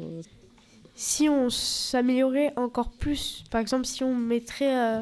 Si 1.02 1.30
on 1.30 1.48
s'améliorait 1.48 2.52
encore 2.56 2.90
plus, 2.90 3.42
par 3.50 3.62
exemple, 3.62 3.86
si 3.86 4.04
on 4.04 4.14
mettrait 4.14 4.76
euh, 4.76 5.00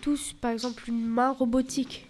tous, 0.00 0.32
par 0.40 0.52
exemple, 0.52 0.84
une 0.86 1.04
main 1.04 1.32
robotique. 1.32 2.06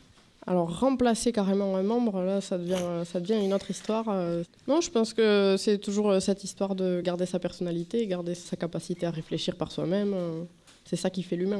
Alors 0.46 0.80
remplacer 0.80 1.32
carrément 1.32 1.76
un 1.76 1.82
membre, 1.82 2.20
là, 2.20 2.42
ça 2.42 2.58
devient, 2.58 2.76
ça 3.06 3.18
devient 3.18 3.42
une 3.42 3.54
autre 3.54 3.70
histoire. 3.70 4.04
euh. 4.10 4.42
Non, 4.68 4.82
je 4.82 4.90
pense 4.90 5.14
que 5.14 5.56
c'est 5.58 5.78
toujours 5.78 6.10
euh, 6.10 6.20
cette 6.20 6.44
histoire 6.44 6.74
de 6.74 7.00
garder 7.00 7.24
sa 7.24 7.38
personnalité, 7.38 8.06
garder 8.06 8.34
sa 8.34 8.54
capacité 8.54 9.06
à 9.06 9.10
réfléchir 9.10 9.56
par 9.56 9.72
soi-même. 9.72 10.12
euh. 10.12 10.42
C'est 10.84 10.96
ça 10.96 11.08
qui 11.08 11.22
fait 11.22 11.36
l'humain. 11.36 11.58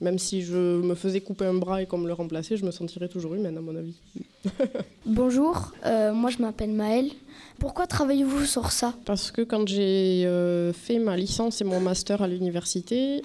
Même 0.00 0.18
si 0.18 0.42
je 0.42 0.56
me 0.56 0.94
faisais 0.94 1.20
couper 1.20 1.44
un 1.44 1.54
bras 1.54 1.82
et 1.82 1.86
qu'on 1.86 1.98
me 1.98 2.06
le 2.06 2.12
remplaçait, 2.12 2.56
je 2.56 2.64
me 2.64 2.70
sentirais 2.70 3.08
toujours 3.08 3.34
humaine, 3.34 3.56
à 3.56 3.60
mon 3.60 3.74
avis. 3.74 3.96
Bonjour, 5.06 5.72
euh, 5.84 6.12
moi 6.12 6.30
je 6.30 6.38
m'appelle 6.38 6.70
Maëlle. 6.70 7.10
Pourquoi 7.58 7.88
travaillez-vous 7.88 8.44
sur 8.44 8.70
ça? 8.70 8.94
Parce 9.04 9.32
que 9.32 9.42
quand 9.42 9.66
j'ai 9.66 10.24
euh, 10.24 10.72
fait 10.72 11.00
ma 11.00 11.16
licence 11.16 11.60
et 11.60 11.64
mon 11.64 11.80
master 11.80 12.22
à 12.22 12.28
l'université, 12.28 13.22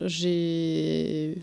j'ai 0.00 1.36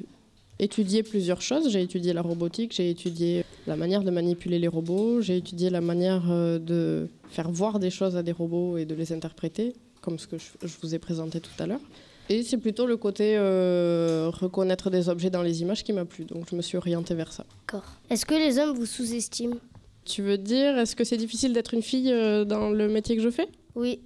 étudié 0.60 1.04
plusieurs 1.04 1.42
choses. 1.42 1.70
J'ai 1.70 1.82
étudié 1.82 2.12
la 2.12 2.22
robotique, 2.22 2.74
j'ai 2.76 2.90
étudié 2.90 3.46
la 3.68 3.78
manière 3.78 4.04
de 4.04 4.12
manipuler 4.12 4.60
les 4.60 4.68
robots, 4.68 5.22
j'ai 5.22 5.38
étudié 5.38 5.70
la 5.70 5.82
manière 5.82 6.30
euh, 6.30 6.60
de 6.60 7.08
faire 7.30 7.50
voir 7.50 7.80
des 7.80 7.90
choses 7.90 8.18
à 8.18 8.24
des 8.24 8.34
robots 8.34 8.78
et 8.78 8.84
de 8.84 8.96
les 8.96 9.14
interpréter, 9.14 9.74
comme 10.02 10.20
ce 10.20 10.28
que 10.28 10.38
je 10.38 10.74
vous 10.82 10.94
ai 10.94 11.00
présenté 11.00 11.40
tout 11.40 11.52
à 11.60 11.68
l'heure. 11.68 11.82
Et 12.30 12.44
c'est 12.44 12.58
plutôt 12.58 12.86
le 12.86 12.98
côté 12.98 13.36
euh, 13.38 14.30
reconnaître 14.34 14.90
des 14.90 15.10
objets 15.10 15.30
dans 15.30 15.42
les 15.42 15.62
images 15.62 15.84
qui 15.84 15.94
m'a 15.94 16.06
plu, 16.06 16.26
donc 16.26 16.46
je 16.50 16.56
me 16.56 16.62
suis 16.62 16.78
orientée 16.78 17.16
vers 17.16 17.32
ça. 17.34 17.46
D'accord. 17.68 17.86
Est-ce 18.10 18.26
que 18.26 18.36
les 18.36 18.60
hommes 18.60 18.76
vous 18.76 18.86
sous-estiment? 18.86 19.58
Tu 20.06 20.22
veux 20.22 20.38
dire, 20.38 20.78
est-ce 20.78 20.96
que 20.96 21.04
c'est 21.04 21.18
difficile 21.18 21.54
d'être 21.54 21.74
une 21.74 21.82
fille 21.82 22.12
euh, 22.12 22.46
dans 22.46 22.70
le 22.70 22.88
métier 22.88 23.16
que 23.16 23.22
je 23.22 23.30
fais? 23.30 23.48
Oui. 23.76 24.00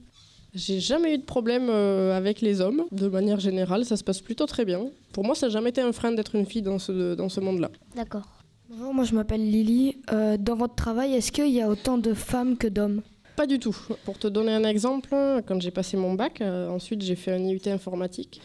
J'ai 0.53 0.79
jamais 0.79 1.13
eu 1.13 1.17
de 1.17 1.23
problème 1.23 1.69
euh, 1.69 2.17
avec 2.17 2.41
les 2.41 2.61
hommes, 2.61 2.85
de 2.91 3.07
manière 3.07 3.39
générale, 3.39 3.85
ça 3.85 3.97
se 3.97 4.03
passe 4.03 4.21
plutôt 4.21 4.45
très 4.45 4.65
bien. 4.65 4.87
Pour 5.11 5.23
moi, 5.23 5.35
ça 5.35 5.47
n'a 5.47 5.53
jamais 5.53 5.69
été 5.69 5.81
un 5.81 5.91
frein 5.91 6.11
d'être 6.11 6.35
une 6.35 6.45
fille 6.45 6.61
dans 6.63 6.79
ce, 6.79 7.13
dans 7.13 7.29
ce 7.29 7.39
monde-là. 7.39 7.69
D'accord. 7.95 8.37
Bonjour, 8.69 8.93
moi 8.93 9.05
je 9.05 9.15
m'appelle 9.15 9.49
Lily. 9.49 9.97
Euh, 10.11 10.35
dans 10.37 10.55
votre 10.55 10.75
travail, 10.75 11.13
est-ce 11.13 11.31
qu'il 11.31 11.49
y 11.49 11.61
a 11.61 11.69
autant 11.69 11.97
de 11.97 12.13
femmes 12.13 12.57
que 12.57 12.67
d'hommes? 12.67 13.01
Pas 13.37 13.45
du 13.45 13.59
tout. 13.59 13.77
Pour 14.03 14.17
te 14.17 14.27
donner 14.27 14.51
un 14.51 14.63
exemple, 14.63 15.09
quand 15.45 15.61
j'ai 15.61 15.69
passé 15.71 15.95
mon 15.95 16.13
bac, 16.15 16.41
euh, 16.41 16.67
ensuite 16.69 17.03
j'ai 17.03 17.15
fait 17.15 17.31
un 17.31 17.37
IUT 17.37 17.61
informatique, 17.67 18.41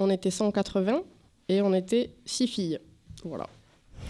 on 0.00 0.10
était 0.10 0.32
180 0.32 1.02
et 1.48 1.62
on 1.62 1.72
était 1.72 2.10
6 2.26 2.48
filles. 2.48 2.78
Voilà. 3.24 3.46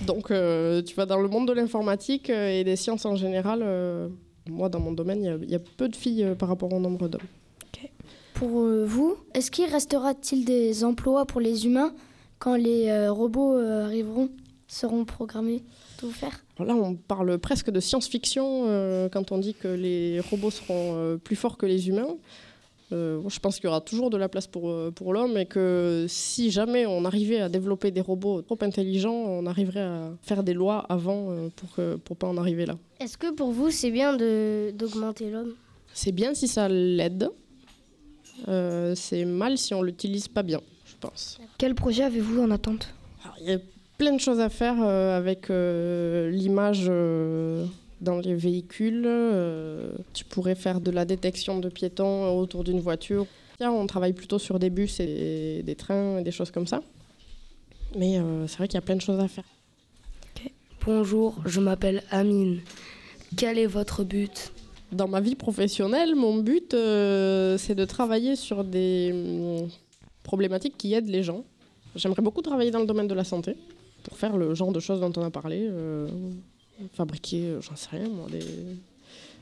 Donc, 0.07 0.31
euh, 0.31 0.81
tu 0.81 0.95
vas 0.95 1.05
dans 1.05 1.21
le 1.21 1.29
monde 1.29 1.47
de 1.49 1.53
l'informatique 1.53 2.31
euh, 2.31 2.49
et 2.49 2.65
des 2.65 2.77
sciences 2.77 3.05
en 3.05 3.15
général. 3.15 3.62
moi, 4.49 4.69
dans 4.71 4.81
mon 4.81 4.93
domaine, 4.93 5.23
il 5.43 5.51
y 5.51 5.55
a- 5.55 5.59
peu 5.77 5.87
de 5.89 5.95
filles 5.95 6.27
par 6.39 6.49
rapport 6.49 6.73
au 6.73 6.81
nombre 6.81 7.09
d'hommes. 7.09 7.29
Pour 8.35 8.49
vous, 8.87 9.15
est-ce 9.35 9.51
qu'il 9.53 9.67
restera-t-il 9.71 10.45
des 10.45 10.83
emplois 10.83 11.27
pour 11.27 11.41
les 11.41 11.67
humains 11.67 11.93
quand 12.41 12.57
les 12.57 13.07
robots 13.09 13.55
arriveront, 13.57 14.31
seront 14.73 15.05
programmés 15.05 15.62
Tout 15.99 16.11
faire 16.11 16.45
Là, 16.59 16.75
on 16.75 16.95
parle 16.95 17.38
presque 17.38 17.71
de 17.71 17.81
science-fiction 17.81 18.64
euh, 18.67 19.09
quand 19.09 19.33
on 19.33 19.38
dit 19.38 19.55
que 19.55 19.69
les 19.69 20.21
robots 20.21 20.50
seront 20.50 20.95
euh, 20.97 21.17
plus 21.17 21.37
forts 21.37 21.59
que 21.59 21.67
les 21.67 21.88
humains. 21.88 22.17
Euh, 22.93 23.21
je 23.29 23.38
pense 23.38 23.57
qu'il 23.57 23.64
y 23.64 23.69
aura 23.69 23.81
toujours 23.81 24.11
de 24.11 24.17
la 24.17 24.29
place 24.29 24.47
pour, 24.47 24.75
pour 24.95 25.12
l'homme 25.12 25.37
et 25.37 25.47
que 25.47 26.07
si 26.09 26.50
jamais 26.50 26.87
on 26.87 27.05
arrivait 27.05 27.41
à 27.41 27.49
développer 27.49 27.91
des 27.91 28.00
robots 28.00 28.43
trop 28.43 28.59
intelligents, 28.62 29.14
on 29.14 29.47
arriverait 29.47 29.81
à 29.81 30.11
faire 30.23 30.43
des 30.43 30.55
lois 30.55 30.87
avant 30.88 31.50
pour 31.57 31.69
ne 31.79 31.97
pour 31.97 32.17
pas 32.17 32.26
en 32.26 32.37
arriver 32.37 32.67
là. 32.67 32.76
Est-ce 33.00 33.17
que 33.17 33.33
pour 33.33 33.50
vous, 33.50 33.71
c'est 33.71 33.91
bien 33.91 34.17
d'augmenter 34.17 35.31
l'homme? 35.31 35.55
C'est 35.95 36.12
bien 36.12 36.35
si 36.35 36.49
ça 36.49 36.69
l'aide. 36.69 37.31
C'est 38.95 39.25
mal 39.25 39.57
si 39.57 39.73
on 39.73 39.83
l'utilise 39.83 40.29
pas 40.29 40.43
bien, 40.43 40.61
je 40.85 40.95
pense. 41.00 41.38
Quel 41.57 41.75
projet 41.75 42.05
avez-vous 42.05 42.43
en 42.43 42.50
attente? 42.50 42.93
Alors, 43.25 43.37
plein 43.99 44.13
de 44.13 44.21
choses 44.21 44.41
à 44.41 44.49
faire 44.49 44.77
euh, 44.81 45.17
avec 45.17 45.51
euh, 45.51 46.31
l'image 46.31 46.87
euh, 46.89 47.65
dans 48.01 48.19
les 48.19 48.35
véhicules. 48.35 49.09
tu 50.13 50.25
pourrais 50.25 50.55
faire 50.55 50.81
de 50.81 50.91
la 50.91 51.05
détection 51.05 51.61
de 51.61 51.69
piétons 51.69 52.37
autour 52.37 52.65
d'une 52.65 52.81
voiture. 52.81 53.27
On 53.61 53.87
travaille 53.87 54.13
plutôt 54.13 54.41
sur 54.41 54.59
des 54.59 54.71
bus 54.71 54.99
et 54.99 55.63
des 55.63 55.77
trains 55.77 56.19
et 56.19 56.25
des 56.25 56.33
choses 56.33 56.51
comme 56.51 56.67
ça. 56.67 56.83
Mais 57.97 58.19
c'est 58.49 58.57
vrai 58.57 58.67
qu'il 58.67 58.75
y 58.75 58.79
a 58.79 58.83
plein 58.83 58.97
de 58.97 59.01
choses 59.01 59.21
à 59.21 59.29
faire. 59.29 59.45
Bonjour, 60.85 61.37
je 61.47 61.61
m'appelle 61.61 62.03
Amine. 62.11 62.59
Quel 63.37 63.57
est 63.57 63.67
votre 63.67 64.03
but? 64.03 64.51
Dans 64.91 65.07
ma 65.07 65.21
vie 65.21 65.37
professionnelle, 65.37 66.17
mon 66.17 66.39
but, 66.39 66.73
c'est 66.73 67.77
de 67.77 67.85
travailler 67.85 68.35
sur 68.35 68.65
des 68.65 69.11
hum, 69.13 69.69
problématiques 70.25 70.77
qui 70.77 70.93
aident 70.95 71.09
les 71.09 71.23
gens. 71.23 71.45
J'aimerais 71.95 72.23
beaucoup 72.23 72.43
travailler 72.43 72.73
dans 72.73 72.81
le 72.81 72.87
domaine 72.87 73.07
de 73.07 73.15
la 73.15 73.23
santé 73.23 73.57
pour 74.03 74.17
faire 74.17 74.37
le 74.37 74.55
genre 74.55 74.73
de 74.73 74.81
choses 74.81 75.01
dont 75.01 75.13
on 75.17 75.23
a 75.23 75.31
parlé. 75.31 75.69
euh, 75.71 76.09
fabriquer, 76.95 77.45
euh, 77.47 77.61
j'en 77.61 77.77
sais 77.77 77.91
rien, 77.93 78.09
moi, 78.09 78.27
des... 78.31 78.45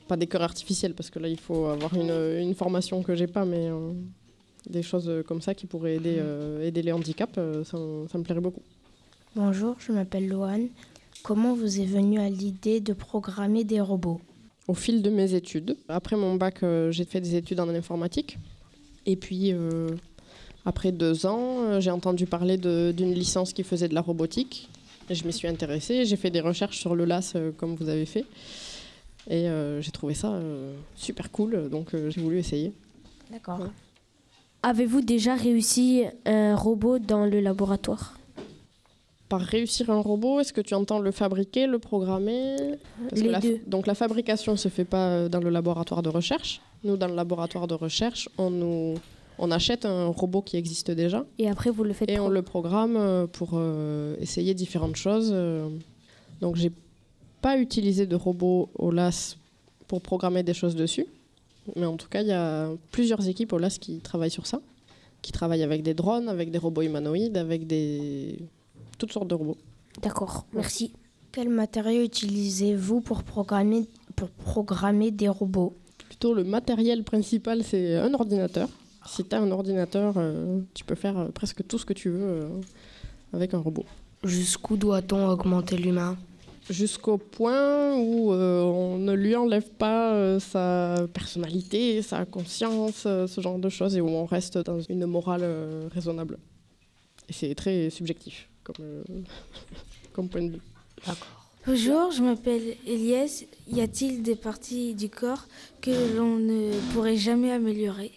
pas 0.09 0.17
des 0.17 0.27
cœurs 0.27 0.43
artificiels, 0.43 0.95
parce 0.95 1.09
que 1.11 1.19
là, 1.19 1.29
il 1.29 1.39
faut 1.39 1.67
avoir 1.67 1.95
une, 1.95 2.11
une 2.11 2.55
formation 2.55 3.03
que 3.03 3.15
j'ai 3.15 3.27
pas, 3.27 3.45
mais 3.45 3.71
euh, 3.71 3.93
des 4.69 4.83
choses 4.83 5.11
comme 5.27 5.41
ça 5.41 5.55
qui 5.55 5.67
pourraient 5.67 5.97
aider, 5.97 6.17
euh, 6.19 6.67
aider 6.67 6.83
les 6.83 6.93
handicaps, 6.93 7.39
euh, 7.39 7.65
ça, 7.65 7.79
ça 8.11 8.19
me 8.19 8.25
plairait 8.25 8.41
beaucoup. 8.41 8.63
Bonjour, 9.35 9.77
je 9.79 9.93
m'appelle 9.93 10.29
Loane. 10.29 10.69
Comment 11.23 11.55
vous 11.55 11.81
est 11.81 11.87
venue 11.87 12.19
à 12.19 12.29
l'idée 12.29 12.81
de 12.81 12.93
programmer 12.93 13.65
des 13.65 13.81
robots? 13.81 14.21
Au 14.69 14.75
fil 14.75 15.03
de 15.03 15.11
mes 15.11 15.35
études. 15.35 15.77
Après 15.89 16.17
mon 16.17 16.35
bac, 16.35 16.63
euh, 16.63 16.91
j'ai 16.91 17.05
fait 17.05 17.21
des 17.21 17.37
études 17.37 17.61
en 17.61 17.69
informatique. 17.69 18.39
Et 19.07 19.17
puis, 19.17 19.53
euh, 19.53 19.89
après 20.65 20.93
deux 20.93 21.27
ans, 21.27 21.61
euh, 21.61 21.81
j'ai 21.81 21.91
entendu 21.91 22.27
parler 22.27 22.57
d'une 22.57 23.13
licence 23.15 23.53
qui 23.53 23.63
faisait 23.65 23.89
de 23.89 23.95
la 23.95 24.01
robotique. 24.03 24.69
Et 25.09 25.15
je 25.15 25.27
m'y 25.27 25.33
suis 25.33 25.49
intéressée. 25.49 26.05
J'ai 26.05 26.17
fait 26.17 26.31
des 26.31 26.41
recherches 26.41 26.79
sur 26.79 26.95
le 26.95 27.05
LAS, 27.05 27.33
euh, 27.35 27.51
comme 27.57 27.75
vous 27.75 27.89
avez 27.89 28.07
fait. 28.07 28.25
Et 29.29 29.49
euh, 29.49 29.81
j'ai 29.83 29.91
trouvé 29.91 30.15
ça 30.15 30.29
euh, 30.33 30.73
super 30.95 31.31
cool. 31.31 31.69
Donc, 31.69 31.95
euh, 31.95 32.11
j'ai 32.11 32.21
voulu 32.21 32.39
essayer. 32.39 32.73
D'accord. 33.31 33.61
Avez-vous 34.63 35.01
déjà 35.01 35.35
réussi 35.35 36.05
un 36.27 36.55
robot 36.55 36.99
dans 36.99 37.25
le 37.25 37.41
laboratoire? 37.41 38.17
Par 39.29 39.41
réussir 39.41 39.91
un 39.91 40.01
robot, 40.01 40.41
est-ce 40.41 40.53
que 40.53 40.61
tu 40.61 40.75
entends 40.75 40.99
le 40.99 41.13
fabriquer, 41.13 41.67
le 41.67 41.79
programmer? 41.79 42.57
Parce 43.09 43.21
que 43.21 43.27
Les 43.27 43.31
la- 43.33 43.41
deux. 43.41 43.61
Donc 43.67 43.87
la 43.87 43.95
fabrication 43.95 44.53
ne 44.53 44.57
se 44.57 44.69
fait 44.69 44.85
pas 44.85 45.29
dans 45.29 45.39
le 45.41 45.51
laboratoire 45.51 46.03
de 46.03 46.09
recherche. 46.09 46.61
Nous, 46.85 46.97
dans 46.97 47.07
le 47.09 47.15
laboratoire 47.15 47.67
de 47.69 47.75
recherche, 47.75 48.29
on, 48.39 48.51
nous, 48.51 48.95
on 49.41 49.51
achète 49.51 49.87
un 49.87 50.09
robot 50.09 50.43
qui 50.43 50.57
existe 50.59 50.91
déjà. 50.91 51.25
Et 51.39 51.49
après, 51.49 51.71
vous 51.71 51.83
le 51.83 51.95
faites 51.95 52.11
Et 52.11 52.21
on 52.21 52.29
le 52.29 52.43
programme 52.43 52.97
euh, 52.97 53.27
pour 53.27 53.53
euh, 53.55 54.15
essayer 54.21 54.53
différentes 54.55 54.97
choses. 54.97 55.31
euh. 55.33 55.69
Donc 56.43 56.57
j'ai 56.57 56.71
pas 57.41 57.59
utilisé 57.59 58.07
de 58.07 58.17
robot 58.17 58.69
au 58.75 58.91
LAS 58.91 59.37
pour 59.89 60.03
programmer 60.03 60.43
des 60.43 60.53
choses 60.53 60.77
dessus. 60.77 61.07
Mais 61.75 61.87
en 61.87 61.97
tout 61.97 62.09
cas, 62.09 62.21
il 62.21 62.29
y 62.29 62.33
a 62.33 62.69
plusieurs 62.91 63.27
équipes 63.29 63.53
au 63.55 63.59
LAS 63.59 63.79
qui 63.81 63.99
travaillent 64.01 64.31
sur 64.31 64.47
ça. 64.47 64.61
Qui 65.23 65.33
travaillent 65.33 65.63
avec 65.63 65.83
des 65.83 65.95
drones, 65.95 66.29
avec 66.29 66.51
des 66.51 66.59
robots 66.59 66.83
humanoïdes, 66.83 67.39
avec 67.39 67.67
des... 67.67 68.39
toutes 68.99 69.13
sortes 69.13 69.29
de 69.29 69.35
robots. 69.35 69.59
D'accord, 70.03 70.45
merci. 70.53 70.93
Quel 71.33 71.49
matériau 71.49 72.03
utilisez-vous 72.03 73.01
pour 73.01 73.23
programmer, 73.23 73.87
pour 74.17 74.29
programmer 74.29 75.11
des 75.11 75.29
robots? 75.29 75.75
Plutôt 76.09 76.35
le 76.35 76.45
matériel 76.45 77.05
principal, 77.05 77.63
c'est 77.63 77.97
un 77.97 78.13
ordinateur. 78.15 78.69
Si 79.07 79.25
tu 79.25 79.35
as 79.35 79.41
un 79.41 79.51
ordinateur, 79.51 80.15
euh, 80.17 80.61
tu 80.75 80.85
peux 80.85 80.95
faire 80.95 81.19
euh, 81.19 81.29
presque 81.29 81.67
tout 81.67 81.79
ce 81.79 81.85
que 81.87 81.93
tu 81.93 82.11
veux 82.11 82.23
euh, 82.23 82.49
avec 83.33 83.55
un 83.55 83.59
robot. 83.59 83.85
Jusqu'où 84.25 84.77
doit-on 84.77 85.29
augmenter 85.29 85.77
l'humain? 85.77 86.17
Jusqu'au 86.69 87.17
point 87.19 87.97
où 87.97 88.33
euh, 88.33 88.63
on 88.63 88.99
ne 88.99 89.13
lui 89.15 89.35
enlève 89.35 89.69
pas 89.71 90.13
euh, 90.13 90.39
sa 90.39 91.07
personnalité, 91.13 92.03
sa 92.03 92.25
conscience, 92.27 93.05
euh, 93.07 93.27
ce 93.27 93.41
genre 93.41 93.59
de 93.59 93.69
choses, 93.69 93.97
et 93.97 94.01
où 94.01 94.09
on 94.09 94.27
reste 94.27 94.59
dans 94.59 94.81
une 94.81 95.07
morale 95.07 95.41
euh, 95.43 95.89
raisonnable. 95.93 96.39
Et 97.29 97.33
c'est 97.33 97.55
très 97.55 97.91
subjectif 97.91 98.49
comme, 98.63 98.77
euh, 98.81 99.03
comme 100.13 100.29
point 100.29 100.43
de 100.43 100.51
vue. 100.53 100.61
Bonjour, 101.67 102.11
je 102.11 102.23
m'appelle 102.23 102.77
Elias. 102.87 103.45
Y 103.69 103.81
a-t-il 103.81 104.23
des 104.23 104.37
parties 104.37 104.95
du 104.95 105.09
corps 105.09 105.47
que 105.81 106.17
l'on 106.17 106.37
ne 106.37 106.73
pourrait 106.93 107.17
jamais 107.17 107.51
améliorer? 107.51 108.13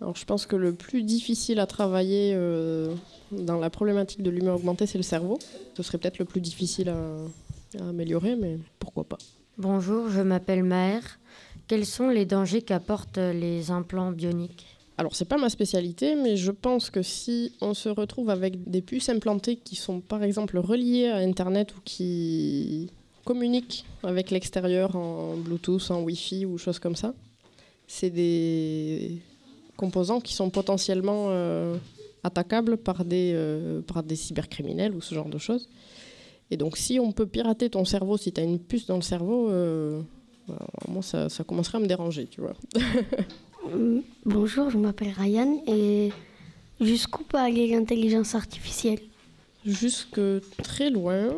Alors 0.00 0.16
je 0.16 0.24
pense 0.24 0.46
que 0.46 0.56
le 0.56 0.72
plus 0.72 1.02
difficile 1.02 1.60
à 1.60 1.66
travailler 1.66 2.32
euh, 2.34 2.94
dans 3.32 3.58
la 3.58 3.70
problématique 3.70 4.22
de 4.22 4.30
l'humain 4.30 4.54
augmenté, 4.54 4.86
c'est 4.86 4.98
le 4.98 5.04
cerveau. 5.04 5.38
Ce 5.76 5.82
serait 5.82 5.98
peut-être 5.98 6.18
le 6.18 6.24
plus 6.24 6.40
difficile 6.40 6.88
à, 6.88 7.80
à 7.80 7.88
améliorer, 7.88 8.36
mais 8.36 8.58
pourquoi 8.78 9.04
pas. 9.04 9.18
Bonjour, 9.56 10.08
je 10.08 10.20
m'appelle 10.20 10.64
Maher. 10.64 11.00
Quels 11.68 11.86
sont 11.86 12.08
les 12.08 12.26
dangers 12.26 12.62
qu'apportent 12.62 13.18
les 13.18 13.70
implants 13.70 14.10
bioniques? 14.10 14.66
Alors 14.96 15.16
c'est 15.16 15.24
pas 15.24 15.38
ma 15.38 15.48
spécialité, 15.48 16.14
mais 16.14 16.36
je 16.36 16.52
pense 16.52 16.90
que 16.90 17.02
si 17.02 17.52
on 17.60 17.74
se 17.74 17.88
retrouve 17.88 18.30
avec 18.30 18.68
des 18.70 18.82
puces 18.82 19.08
implantées 19.08 19.56
qui 19.56 19.74
sont 19.74 20.00
par 20.00 20.22
exemple 20.22 20.58
reliées 20.58 21.08
à 21.08 21.16
Internet 21.16 21.74
ou 21.76 21.80
qui 21.84 22.90
communiquent 23.24 23.84
avec 24.02 24.30
l'extérieur 24.30 24.94
en 24.94 25.34
Bluetooth, 25.36 25.90
en 25.90 26.02
Wi-Fi 26.02 26.46
ou 26.46 26.58
choses 26.58 26.78
comme 26.78 26.94
ça, 26.94 27.14
c'est 27.88 28.10
des 28.10 29.20
composants 29.76 30.20
qui 30.20 30.34
sont 30.34 30.50
potentiellement 30.50 31.26
euh, 31.28 31.76
attaquables 32.22 32.76
par 32.76 33.04
des, 33.04 33.32
euh, 33.34 33.82
par 33.82 34.02
des 34.02 34.16
cybercriminels 34.16 34.94
ou 34.94 35.00
ce 35.00 35.14
genre 35.14 35.28
de 35.28 35.38
choses. 35.38 35.68
Et 36.50 36.56
donc 36.56 36.76
si 36.76 37.00
on 37.00 37.12
peut 37.12 37.26
pirater 37.26 37.70
ton 37.70 37.84
cerveau, 37.84 38.16
si 38.16 38.32
tu 38.32 38.40
as 38.40 38.44
une 38.44 38.58
puce 38.58 38.86
dans 38.86 38.96
le 38.96 39.02
cerveau, 39.02 39.50
euh, 39.50 40.00
alors, 40.48 40.68
moi 40.88 41.02
ça, 41.02 41.28
ça 41.28 41.44
commencerait 41.44 41.78
à 41.78 41.80
me 41.80 41.86
déranger, 41.86 42.26
tu 42.26 42.40
vois. 42.40 42.54
Mm, 43.64 44.00
Bonjour, 44.26 44.68
je 44.68 44.76
m'appelle 44.76 45.14
Ryan 45.16 45.62
et 45.66 46.12
jusqu'où 46.82 47.24
peut 47.24 47.38
aller 47.38 47.68
l'intelligence 47.68 48.34
artificielle? 48.34 48.98
Jusque 49.64 50.20
très 50.62 50.90
loin. 50.90 51.30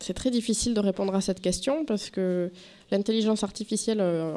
C'est 0.00 0.14
très 0.14 0.30
difficile 0.30 0.74
de 0.74 0.80
répondre 0.80 1.14
à 1.14 1.20
cette 1.20 1.40
question 1.40 1.84
parce 1.84 2.10
que 2.10 2.50
l'intelligence 2.90 3.42
artificielle, 3.42 4.00
euh, 4.00 4.36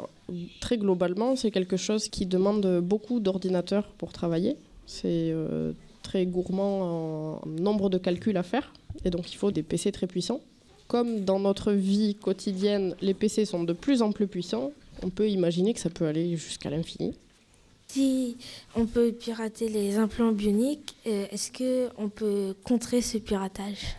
très 0.60 0.78
globalement, 0.78 1.36
c'est 1.36 1.50
quelque 1.50 1.76
chose 1.76 2.08
qui 2.08 2.26
demande 2.26 2.80
beaucoup 2.80 3.20
d'ordinateurs 3.20 3.88
pour 3.98 4.12
travailler. 4.12 4.56
C'est 4.86 5.30
euh, 5.30 5.72
très 6.02 6.26
gourmand 6.26 7.40
en 7.42 7.46
nombre 7.46 7.90
de 7.90 7.98
calculs 7.98 8.36
à 8.36 8.42
faire 8.42 8.72
et 9.04 9.10
donc 9.10 9.32
il 9.32 9.36
faut 9.36 9.50
des 9.50 9.62
PC 9.62 9.92
très 9.92 10.06
puissants. 10.06 10.40
Comme 10.88 11.20
dans 11.20 11.38
notre 11.38 11.72
vie 11.72 12.16
quotidienne, 12.16 12.96
les 13.00 13.14
PC 13.14 13.44
sont 13.44 13.62
de 13.62 13.72
plus 13.72 14.02
en 14.02 14.10
plus 14.10 14.26
puissants, 14.26 14.72
on 15.02 15.10
peut 15.10 15.28
imaginer 15.28 15.72
que 15.72 15.80
ça 15.80 15.90
peut 15.90 16.06
aller 16.06 16.36
jusqu'à 16.36 16.70
l'infini. 16.70 17.14
Si 17.86 18.36
on 18.76 18.86
peut 18.86 19.12
pirater 19.12 19.68
les 19.68 19.96
implants 19.96 20.32
bioniques, 20.32 20.96
euh, 21.06 21.26
est-ce 21.30 21.50
que 21.50 21.88
on 21.98 22.08
peut 22.08 22.54
contrer 22.64 23.02
ce 23.02 23.18
piratage? 23.18 23.96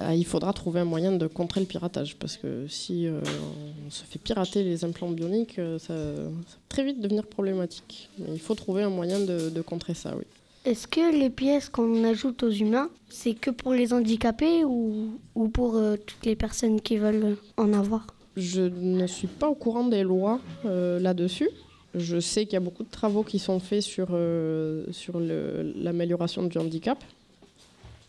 Euh, 0.00 0.12
il 0.12 0.26
faudra 0.26 0.52
trouver 0.52 0.80
un 0.80 0.84
moyen 0.84 1.12
de 1.12 1.26
contrer 1.28 1.60
le 1.60 1.66
piratage 1.66 2.16
parce 2.16 2.36
que 2.36 2.66
si 2.68 3.06
euh, 3.06 3.20
on 3.86 3.90
se 3.90 4.02
fait 4.04 4.18
pirater 4.18 4.64
les 4.64 4.84
implants 4.84 5.10
bioniques, 5.10 5.58
euh, 5.58 5.78
ça, 5.78 5.94
ça 5.94 6.56
peut 6.56 6.68
très 6.68 6.84
vite 6.84 7.00
devenir 7.00 7.26
problématique. 7.26 8.10
Mais 8.18 8.32
il 8.32 8.40
faut 8.40 8.56
trouver 8.56 8.82
un 8.82 8.90
moyen 8.90 9.20
de, 9.20 9.50
de 9.50 9.60
contrer 9.60 9.94
ça, 9.94 10.14
oui. 10.16 10.24
Est-ce 10.64 10.88
que 10.88 11.16
les 11.16 11.30
pièces 11.30 11.68
qu'on 11.68 12.02
ajoute 12.04 12.42
aux 12.42 12.50
humains, 12.50 12.88
c'est 13.08 13.34
que 13.34 13.50
pour 13.50 13.72
les 13.72 13.92
handicapés 13.92 14.64
ou, 14.64 15.18
ou 15.34 15.48
pour 15.48 15.76
euh, 15.76 15.96
toutes 15.96 16.24
les 16.24 16.34
personnes 16.34 16.80
qui 16.80 16.96
veulent 16.96 17.36
en 17.56 17.72
avoir? 17.72 18.06
Je 18.36 18.62
ne 18.62 19.06
suis 19.06 19.28
pas 19.28 19.48
au 19.48 19.54
courant 19.54 19.86
des 19.86 20.02
lois 20.02 20.40
euh, 20.64 20.98
là-dessus. 20.98 21.50
Je 21.94 22.18
sais 22.18 22.46
qu'il 22.46 22.54
y 22.54 22.56
a 22.56 22.60
beaucoup 22.60 22.82
de 22.82 22.90
travaux 22.90 23.22
qui 23.22 23.38
sont 23.38 23.60
faits 23.60 23.82
sur, 23.82 24.08
sur 24.90 25.20
l'amélioration 25.20 26.42
du 26.42 26.58
handicap. 26.58 26.98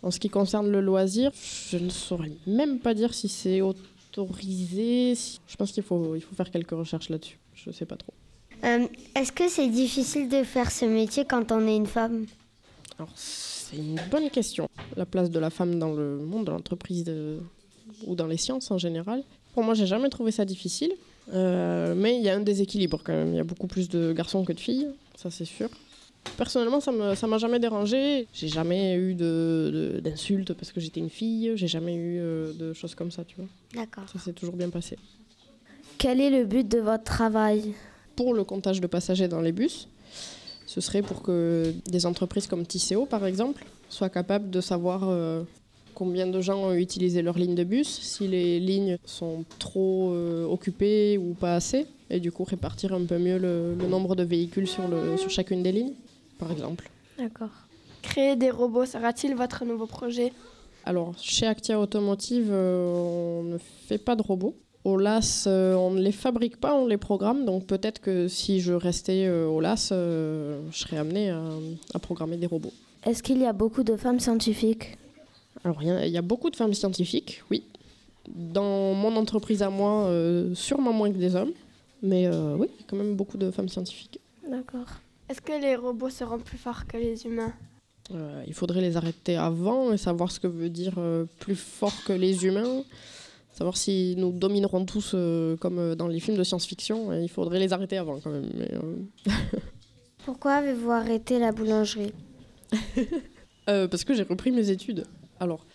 En 0.05 0.12
ce 0.12 0.19
qui 0.19 0.29
concerne 0.29 0.69
le 0.69 0.81
loisir, 0.81 1.31
je 1.71 1.77
ne 1.77 1.89
saurais 1.89 2.31
même 2.45 2.77
pas 2.77 2.93
dire 2.93 3.12
si 3.15 3.27
c'est 3.27 3.62
autorisé. 3.62 5.15
Je 5.47 5.55
pense 5.57 5.71
qu'il 5.71 5.81
faut, 5.81 6.15
il 6.15 6.21
faut 6.21 6.35
faire 6.35 6.51
quelques 6.51 6.71
recherches 6.71 7.09
là-dessus. 7.09 7.39
Je 7.55 7.71
ne 7.71 7.74
sais 7.74 7.88
pas 7.88 7.95
trop. 7.95 8.13
Euh, 8.63 8.88
est-ce 9.15 9.31
que 9.31 9.50
c'est 9.50 9.67
difficile 9.67 10.29
de 10.29 10.43
faire 10.43 10.69
ce 10.69 10.85
métier 10.85 11.25
quand 11.25 11.51
on 11.51 11.67
est 11.67 11.75
une 11.75 11.88
femme? 11.88 12.27
Alors, 13.00 13.09
c'est 13.15 13.77
une 13.77 14.00
bonne 14.12 14.29
question. 14.29 14.69
La 14.95 15.07
place 15.07 15.31
de 15.31 15.39
la 15.39 15.50
femme 15.50 15.79
dans 15.79 15.93
le 15.93 16.19
monde 16.19 16.45
de 16.45 16.51
l'entreprise 16.51 17.12
ou 18.05 18.13
dans 18.13 18.27
les 18.27 18.38
sciences 18.38 18.69
en 18.69 18.77
général. 18.77 19.24
Pour 19.55 19.63
moi, 19.63 19.74
j'ai 19.74 19.88
jamais 19.88 20.09
trouvé 20.09 20.31
ça 20.31 20.45
difficile. 20.45 20.93
Euh, 21.33 21.95
mais 21.95 22.17
il 22.17 22.24
y 22.24 22.29
a 22.29 22.35
un 22.35 22.41
déséquilibre 22.41 23.01
quand 23.03 23.13
même. 23.13 23.33
Il 23.33 23.38
y 23.38 23.39
a 23.39 23.43
beaucoup 23.43 23.65
plus 23.65 23.89
de 23.89 24.13
garçons 24.13 24.45
que 24.45 24.53
de 24.53 24.59
filles, 24.59 24.88
ça 25.15 25.31
c'est 25.31 25.45
sûr. 25.45 25.69
Personnellement, 26.38 26.79
ça 26.82 26.91
ne 26.91 27.27
m'a 27.27 27.38
jamais 27.38 27.60
dérangé. 27.60 28.27
J'ai 28.34 28.48
jamais 28.48 28.96
eu 28.96 29.13
d'insultes 29.13 30.50
de, 30.50 30.53
parce 30.53 30.72
que 30.72 30.79
j'étais 30.79 31.00
une 31.00 31.10
fille. 31.10 31.51
J'ai 31.55 31.67
jamais 31.67 31.96
eu 31.96 32.20
euh, 32.20 32.53
de 32.53 32.74
choses 32.74 32.96
comme 32.96 33.12
ça, 33.12 33.24
tu 33.24 33.36
vois. 33.38 33.48
D'accord. 33.74 34.03
Ça 34.12 34.20
s'est 34.20 34.34
toujours 34.34 34.55
bien 34.55 34.70
passé. 34.70 34.98
Quel 35.98 36.20
est 36.20 36.29
le 36.29 36.46
but 36.46 36.67
de 36.67 36.79
votre 36.79 37.03
travail? 37.03 37.74
Pour 38.15 38.34
le 38.34 38.44
comptage 38.44 38.82
de 38.82 38.88
passagers 38.88 39.27
dans 39.27 39.41
les 39.41 39.51
bus, 39.51 39.88
ce 40.65 40.82
serait 40.82 41.01
pour 41.01 41.22
que 41.22 41.74
des 41.86 42.05
entreprises 42.05 42.48
comme 42.48 42.65
Tisséo, 42.65 43.05
par 43.05 43.25
exemple, 43.25 43.65
soient 43.89 44.10
capables 44.10 44.50
de 44.50 44.62
savoir 44.62 45.01
euh, 45.03 45.44
combien 45.94 46.27
de 46.27 46.41
gens 46.41 46.65
ont 46.65 46.74
utilisé 46.74 47.22
leur 47.22 47.38
ligne 47.38 47.55
de 47.55 47.63
bus, 47.63 47.88
si 47.88 48.27
les 48.27 48.60
lignes 48.60 48.98
sont 49.05 49.46
trop 49.58 50.12
euh, 50.12 50.46
occupées 50.46 51.17
ou 51.17 51.34
pas 51.34 51.55
assez, 51.55 51.88
et 52.10 52.20
du 52.20 52.32
coup 52.32 52.44
répartir 52.44 52.94
un 52.94 53.05
peu 53.05 53.17
mieux 53.17 53.38
le, 53.38 53.75
nombre 53.88 54.15
de 54.15 54.24
véhicules 54.24 54.67
sur, 54.67 54.88
le, 54.88 55.17
sur 55.17 55.29
chacune 55.29 55.63
des 55.63 55.72
lignes, 55.72 55.94
par 56.37 56.51
exemple. 56.51 56.89
D'accord. 57.17 57.49
Créer 58.01 58.35
des 58.35 58.51
robots 58.51 58.85
sera-t-il 58.85 59.35
votre 59.35 59.65
nouveau 59.65 59.87
projet? 59.87 60.33
Alors, 60.85 61.13
chez 61.19 61.47
Actia 61.47 61.79
Automotive, 61.79 62.49
euh, 62.51 63.39
on 63.39 63.43
ne 63.43 63.57
fait 63.57 63.97
pas 63.97 64.15
de 64.15 64.21
robots. 64.21 64.55
Au 64.83 64.97
LAS, 64.97 65.45
euh, 65.47 65.73
on 65.73 65.91
ne 65.91 66.01
les 66.01 66.11
fabrique 66.11 66.57
pas, 66.57 66.75
on 66.75 66.85
les 66.85 66.97
programme. 66.97 67.45
Donc 67.45 67.65
peut-être 67.65 67.99
que 67.99 68.27
si 68.27 68.59
je 68.59 68.73
restais 68.73 69.27
au 69.29 69.59
LAS, 69.59 69.87
je 69.91 70.57
serais 70.71 70.97
amenée 70.97 71.31
à 71.31 71.99
programmer 71.99 72.37
des 72.37 72.45
robots. 72.45 72.73
Est-ce 73.05 73.21
qu'il 73.21 73.37
y 73.39 73.45
a 73.45 73.53
beaucoup 73.53 73.83
de 73.83 73.95
femmes 73.95 74.19
scientifiques? 74.19 74.97
Alors, 75.63 75.81
il 75.81 76.09
y, 76.09 76.17
a 76.17 76.21
beaucoup 76.21 76.49
de 76.49 76.55
femmes 76.55 76.73
scientifiques, 76.73 77.41
oui. 77.49 77.63
Dans 78.27 78.93
mon 78.93 79.15
entreprise 79.15 79.63
à 79.63 79.69
moi, 79.69 80.05
euh, 80.05 80.53
sûrement 80.53 80.93
moins 80.93 81.11
que 81.11 81.17
des 81.17 81.35
hommes. 81.35 81.53
Mais 82.03 82.27
euh, 82.27 82.55
oui, 82.55 82.67
il 82.71 82.81
y 82.81 82.83
a 82.83 82.87
quand 82.87 82.97
même 82.97 83.15
beaucoup 83.15 83.37
de 83.37 83.49
femmes 83.49 83.69
scientifiques. 83.69 84.19
D'accord. 84.47 84.85
Est-ce 85.29 85.41
que 85.41 85.60
les 85.60 85.75
robots 85.75 86.10
seront 86.10 86.39
plus 86.39 86.58
forts 86.58 86.86
que 86.88 86.98
les 86.98 87.25
humains 87.25 87.53
euh, 88.13 88.44
Il 88.48 88.53
faudrait 88.53 88.82
les 88.82 88.98
arrêter 88.98 89.36
avant 89.38 89.91
et 89.91 89.98
savoir 89.98 90.32
ce 90.32 90.39
que 90.39 90.48
veut 90.48 90.70
dire 90.70 90.96
plus 91.39 91.55
fort 91.55 91.94
que 92.05 92.13
les 92.13 92.46
humains. 92.46 92.84
Savoir 93.51 93.77
si 93.77 94.15
nous 94.17 94.32
dominerons 94.32 94.86
tous 94.86 95.15
comme 95.60 95.96
dans 95.96 96.08
les 96.08 96.20
films 96.20 96.38
de 96.38 96.44
science-fiction. 96.44 97.13
Il 97.13 97.29
faudrait 97.29 97.60
les 97.60 97.74
arrêter 97.74 97.98
avant 97.98 98.20
quand 98.20 98.32
même. 98.32 99.08
Pourquoi 100.25 100.53
avez-vous 100.55 100.91
arrêté 100.91 101.39
la 101.39 101.51
boulangerie 101.51 102.13
Parce 103.65 104.03
que 104.03 104.13
j'ai 104.13 104.24
repris 104.24 104.51
mes 104.51 104.70
études. 104.70 105.05
Alors, 105.39 105.65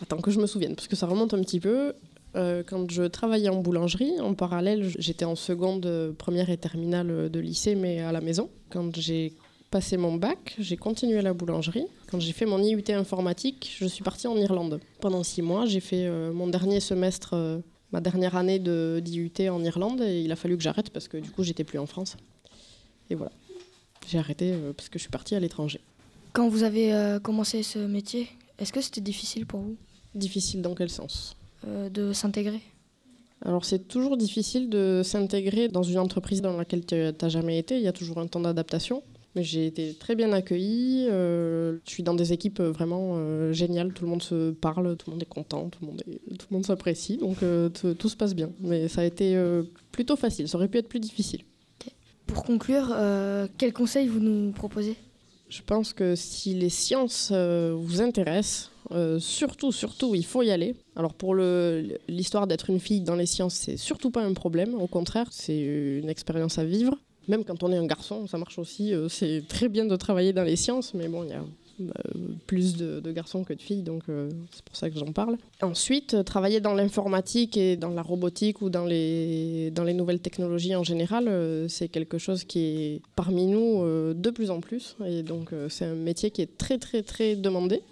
attends 0.00 0.20
que 0.20 0.30
je 0.30 0.40
me 0.40 0.46
souvienne, 0.46 0.74
parce 0.74 0.88
que 0.88 0.96
ça 0.96 1.06
remonte 1.06 1.34
un 1.34 1.40
petit 1.42 1.60
peu. 1.60 1.94
Euh, 2.36 2.62
quand 2.66 2.90
je 2.90 3.04
travaillais 3.04 3.48
en 3.48 3.60
boulangerie, 3.62 4.20
en 4.20 4.34
parallèle, 4.34 4.92
j'étais 4.98 5.24
en 5.24 5.36
seconde, 5.36 6.14
première 6.18 6.50
et 6.50 6.58
terminale 6.58 7.30
de 7.30 7.40
lycée, 7.40 7.74
mais 7.74 8.00
à 8.00 8.12
la 8.12 8.20
maison. 8.20 8.50
Quand 8.70 8.94
j'ai 8.96 9.32
passé 9.70 9.96
mon 9.96 10.14
bac, 10.14 10.54
j'ai 10.58 10.76
continué 10.76 11.18
à 11.18 11.22
la 11.22 11.32
boulangerie. 11.32 11.86
Quand 12.10 12.20
j'ai 12.20 12.32
fait 12.32 12.44
mon 12.44 12.62
IUT 12.62 12.84
informatique, 12.90 13.74
je 13.78 13.86
suis 13.86 14.04
partie 14.04 14.26
en 14.26 14.36
Irlande. 14.36 14.80
Pendant 15.00 15.22
six 15.22 15.42
mois, 15.42 15.64
j'ai 15.64 15.80
fait 15.80 16.06
euh, 16.06 16.32
mon 16.32 16.46
dernier 16.46 16.80
semestre, 16.80 17.30
euh, 17.32 17.58
ma 17.90 18.00
dernière 18.00 18.36
année 18.36 18.58
d'IUT 18.58 19.48
en 19.48 19.64
Irlande, 19.64 20.02
et 20.02 20.20
il 20.20 20.30
a 20.30 20.36
fallu 20.36 20.56
que 20.56 20.62
j'arrête 20.62 20.90
parce 20.90 21.08
que 21.08 21.16
du 21.16 21.30
coup, 21.30 21.42
j'étais 21.42 21.64
plus 21.64 21.78
en 21.78 21.86
France. 21.86 22.16
Et 23.08 23.14
voilà, 23.14 23.32
j'ai 24.08 24.18
arrêté 24.18 24.52
parce 24.76 24.88
que 24.88 24.98
je 24.98 25.04
suis 25.04 25.10
partie 25.10 25.36
à 25.36 25.40
l'étranger. 25.40 25.80
Quand 26.32 26.48
vous 26.48 26.64
avez 26.64 27.18
commencé 27.22 27.62
ce 27.62 27.78
métier, 27.78 28.28
est-ce 28.58 28.72
que 28.72 28.80
c'était 28.80 29.00
difficile 29.00 29.46
pour 29.46 29.60
vous? 29.60 29.76
Difficile 30.14 30.60
dans 30.60 30.74
quel 30.74 30.90
sens? 30.90 31.36
euh, 31.36 31.45
De 31.66 32.12
s'intégrer 32.12 32.60
alors 33.44 33.66
c'est 33.66 33.86
toujours 33.86 34.16
difficile 34.16 34.70
de 34.70 35.02
s'intégrer 35.04 35.68
dans 35.68 35.82
une 35.82 35.98
entreprise 35.98 36.40
dans 36.40 36.56
laquelle 36.56 36.86
tu 36.86 36.94
n'as 36.94 37.28
jamais 37.28 37.58
été, 37.58 37.76
il 37.76 37.82
y 37.82 37.86
a 37.86 37.92
toujours 37.92 38.18
un 38.18 38.26
temps 38.26 38.40
d'adaptation. 38.40 39.02
Mais 39.34 39.42
j'ai 39.42 39.66
été 39.66 39.92
très 39.92 40.14
bien 40.14 40.32
accueillie, 40.32 41.06
euh, 41.10 41.76
je 41.84 41.90
suis 41.90 42.02
dans 42.02 42.14
des 42.14 42.32
équipes 42.32 42.62
vraiment 42.62 43.16
euh, 43.16 43.52
géniales, 43.52 43.92
tout 43.92 44.04
le 44.04 44.10
monde 44.10 44.22
se 44.22 44.52
parle, 44.52 44.96
tout 44.96 45.10
le 45.10 45.12
monde 45.12 45.22
est 45.22 45.28
content, 45.28 45.68
tout 45.68 45.80
le 45.82 45.88
monde, 45.88 46.02
tout 46.06 46.46
le 46.50 46.54
monde 46.54 46.64
s'apprécie, 46.64 47.18
donc 47.18 47.36
tout 47.98 48.08
se 48.08 48.16
passe 48.16 48.34
bien. 48.34 48.48
Mais 48.60 48.88
ça 48.88 49.02
a 49.02 49.04
été 49.04 49.38
plutôt 49.92 50.16
facile, 50.16 50.48
ça 50.48 50.56
aurait 50.56 50.68
pu 50.68 50.78
être 50.78 50.88
plus 50.88 51.00
difficile. 51.00 51.42
Pour 52.26 52.42
conclure, 52.42 52.96
quel 53.58 53.74
conseil 53.74 54.08
vous 54.08 54.20
nous 54.20 54.52
proposez? 54.52 54.96
Je 55.48 55.62
pense 55.62 55.92
que 55.92 56.16
si 56.16 56.54
les 56.54 56.70
sciences 56.70 57.30
euh, 57.32 57.72
vous 57.76 58.00
intéressent, 58.00 58.72
euh, 58.90 59.18
surtout, 59.20 59.70
surtout, 59.70 60.14
il 60.14 60.24
faut 60.24 60.42
y 60.42 60.50
aller. 60.50 60.74
Alors 60.96 61.14
pour 61.14 61.34
l'histoire 61.34 62.46
d'être 62.46 62.70
une 62.70 62.80
fille 62.80 63.02
dans 63.02 63.16
les 63.16 63.26
sciences, 63.26 63.54
c'est 63.54 63.76
surtout 63.76 64.10
pas 64.10 64.22
un 64.22 64.32
problème. 64.32 64.74
Au 64.74 64.86
contraire, 64.86 65.28
c'est 65.30 65.58
une 65.58 66.08
expérience 66.08 66.58
à 66.58 66.64
vivre. 66.64 66.96
Même 67.28 67.44
quand 67.44 67.62
on 67.62 67.72
est 67.72 67.76
un 67.76 67.86
garçon, 67.86 68.26
ça 68.26 68.38
marche 68.38 68.58
aussi. 68.58 68.94
Euh, 68.94 69.08
c'est 69.08 69.42
très 69.48 69.68
bien 69.68 69.84
de 69.84 69.96
travailler 69.96 70.32
dans 70.32 70.44
les 70.44 70.56
sciences, 70.56 70.94
mais 70.94 71.08
bon, 71.08 71.24
il 71.24 71.30
y 71.30 71.32
a 71.32 71.44
euh, 71.80 71.84
plus 72.46 72.76
de, 72.76 73.00
garçons 73.10 73.42
que 73.42 73.52
de 73.52 73.60
filles, 73.60 73.82
donc 73.82 74.04
euh, 74.08 74.30
c'est 74.52 74.64
pour 74.64 74.76
ça 74.76 74.88
que 74.88 74.98
j'en 74.98 75.12
parle. 75.12 75.36
Ensuite, 75.60 76.24
travailler 76.24 76.60
dans 76.60 76.74
l'informatique 76.74 77.56
et 77.56 77.76
dans 77.76 77.90
la 77.90 78.02
robotique 78.02 78.62
ou 78.62 78.70
dans 78.70 78.86
les 78.86 79.72
nouvelles 79.74 80.20
technologies 80.20 80.76
en 80.76 80.84
général, 80.84 81.66
c'est 81.68 81.88
quelque 81.88 82.18
chose 82.18 82.44
qui 82.44 82.60
est 82.60 83.02
parmi 83.16 83.46
nous 83.46 83.82
de 84.14 84.30
plus 84.30 84.50
en 84.50 84.60
plus. 84.60 84.96
Et 85.04 85.22
donc, 85.22 85.50
c'est 85.68 85.84
un 85.84 85.94
métier 85.94 86.30
qui 86.30 86.42
est 86.42 86.56
très, 86.56 86.78
très, 86.78 87.02
très 87.02 87.34
demandé. 87.34 87.82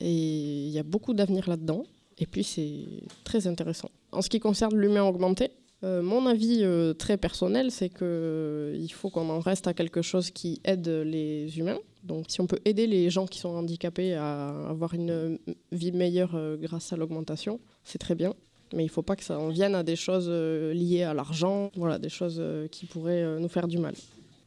Et 0.00 0.66
il 0.66 0.70
y 0.70 0.78
a 0.78 0.82
beaucoup 0.82 1.14
d'avenir 1.14 1.48
là-dedans. 1.48 1.84
Et 2.22 2.26
puis, 2.26 2.44
c'est 2.44 2.84
très 3.24 3.46
intéressant. 3.46 3.90
En 4.12 4.22
ce 4.22 4.28
qui 4.28 4.38
concerne 4.38 4.76
l'humain 4.76 5.02
augmenté, 5.02 5.50
mon 5.82 6.26
avis 6.26 6.64
très 6.96 7.16
personnel, 7.16 7.72
c'est 7.72 7.88
qu'il 7.88 8.92
faut 8.92 9.10
qu'on 9.10 9.28
en 9.30 9.40
reste 9.40 9.66
à 9.66 9.74
quelque 9.74 10.00
chose 10.00 10.30
qui 10.30 10.60
aide 10.64 10.86
les 10.86 11.58
humains 11.58 11.80
donc 12.02 12.26
si 12.28 12.40
on 12.40 12.46
peut 12.46 12.58
aider 12.64 12.86
les 12.86 13.10
gens 13.10 13.26
qui 13.26 13.38
sont 13.38 13.50
handicapés 13.50 14.14
à 14.14 14.48
avoir 14.68 14.94
une 14.94 15.38
vie 15.70 15.92
meilleure 15.92 16.34
euh, 16.34 16.56
grâce 16.56 16.92
à 16.92 16.96
l'augmentation, 16.96 17.60
c'est 17.84 17.98
très 17.98 18.14
bien. 18.14 18.34
Mais 18.74 18.82
il 18.82 18.86
ne 18.86 18.90
faut 18.90 19.02
pas 19.02 19.16
que 19.16 19.24
ça 19.24 19.38
en 19.38 19.48
vienne 19.48 19.74
à 19.74 19.82
des 19.82 19.96
choses 19.96 20.26
euh, 20.28 20.72
liées 20.72 21.02
à 21.02 21.14
l'argent, 21.14 21.70
voilà, 21.76 21.98
des 21.98 22.08
choses 22.08 22.38
euh, 22.38 22.66
qui 22.68 22.86
pourraient 22.86 23.38
nous 23.38 23.48
faire 23.48 23.68
du 23.68 23.78
mal. 23.78 23.94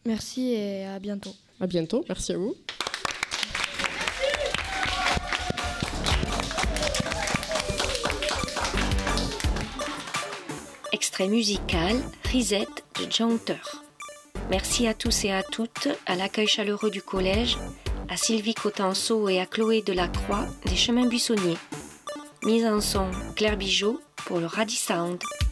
Merci 0.06 0.52
et 0.52 0.86
à 0.86 1.00
bientôt. 1.00 1.32
À 1.60 1.68
bientôt, 1.68 2.04
merci 2.08 2.34
à 2.34 2.38
vous. 2.38 2.56
Extrait 10.96 11.28
musical, 11.28 11.98
Risette 12.32 12.86
de 12.98 13.12
Jaunter. 13.12 13.60
Merci 14.50 14.88
à 14.88 14.94
tous 14.94 15.26
et 15.26 15.34
à 15.34 15.44
toutes, 15.44 15.90
à 16.06 16.16
l'accueil 16.16 16.48
chaleureux 16.48 16.90
du 16.90 17.02
collège, 17.02 17.58
à 18.08 18.16
Sylvie 18.16 18.54
Cotenceau 18.54 19.28
et 19.28 19.42
à 19.42 19.46
Chloé 19.46 19.82
Delacroix 19.82 20.46
des 20.66 20.78
Chemins 20.78 21.08
Buissonniers. 21.08 21.58
Mise 22.46 22.66
en 22.66 22.80
son 22.80 23.12
Claire 23.36 23.58
Bijot 23.58 24.00
pour 24.26 24.40
le 24.40 24.46
Radisound. 24.46 25.22
Sound. 25.22 25.45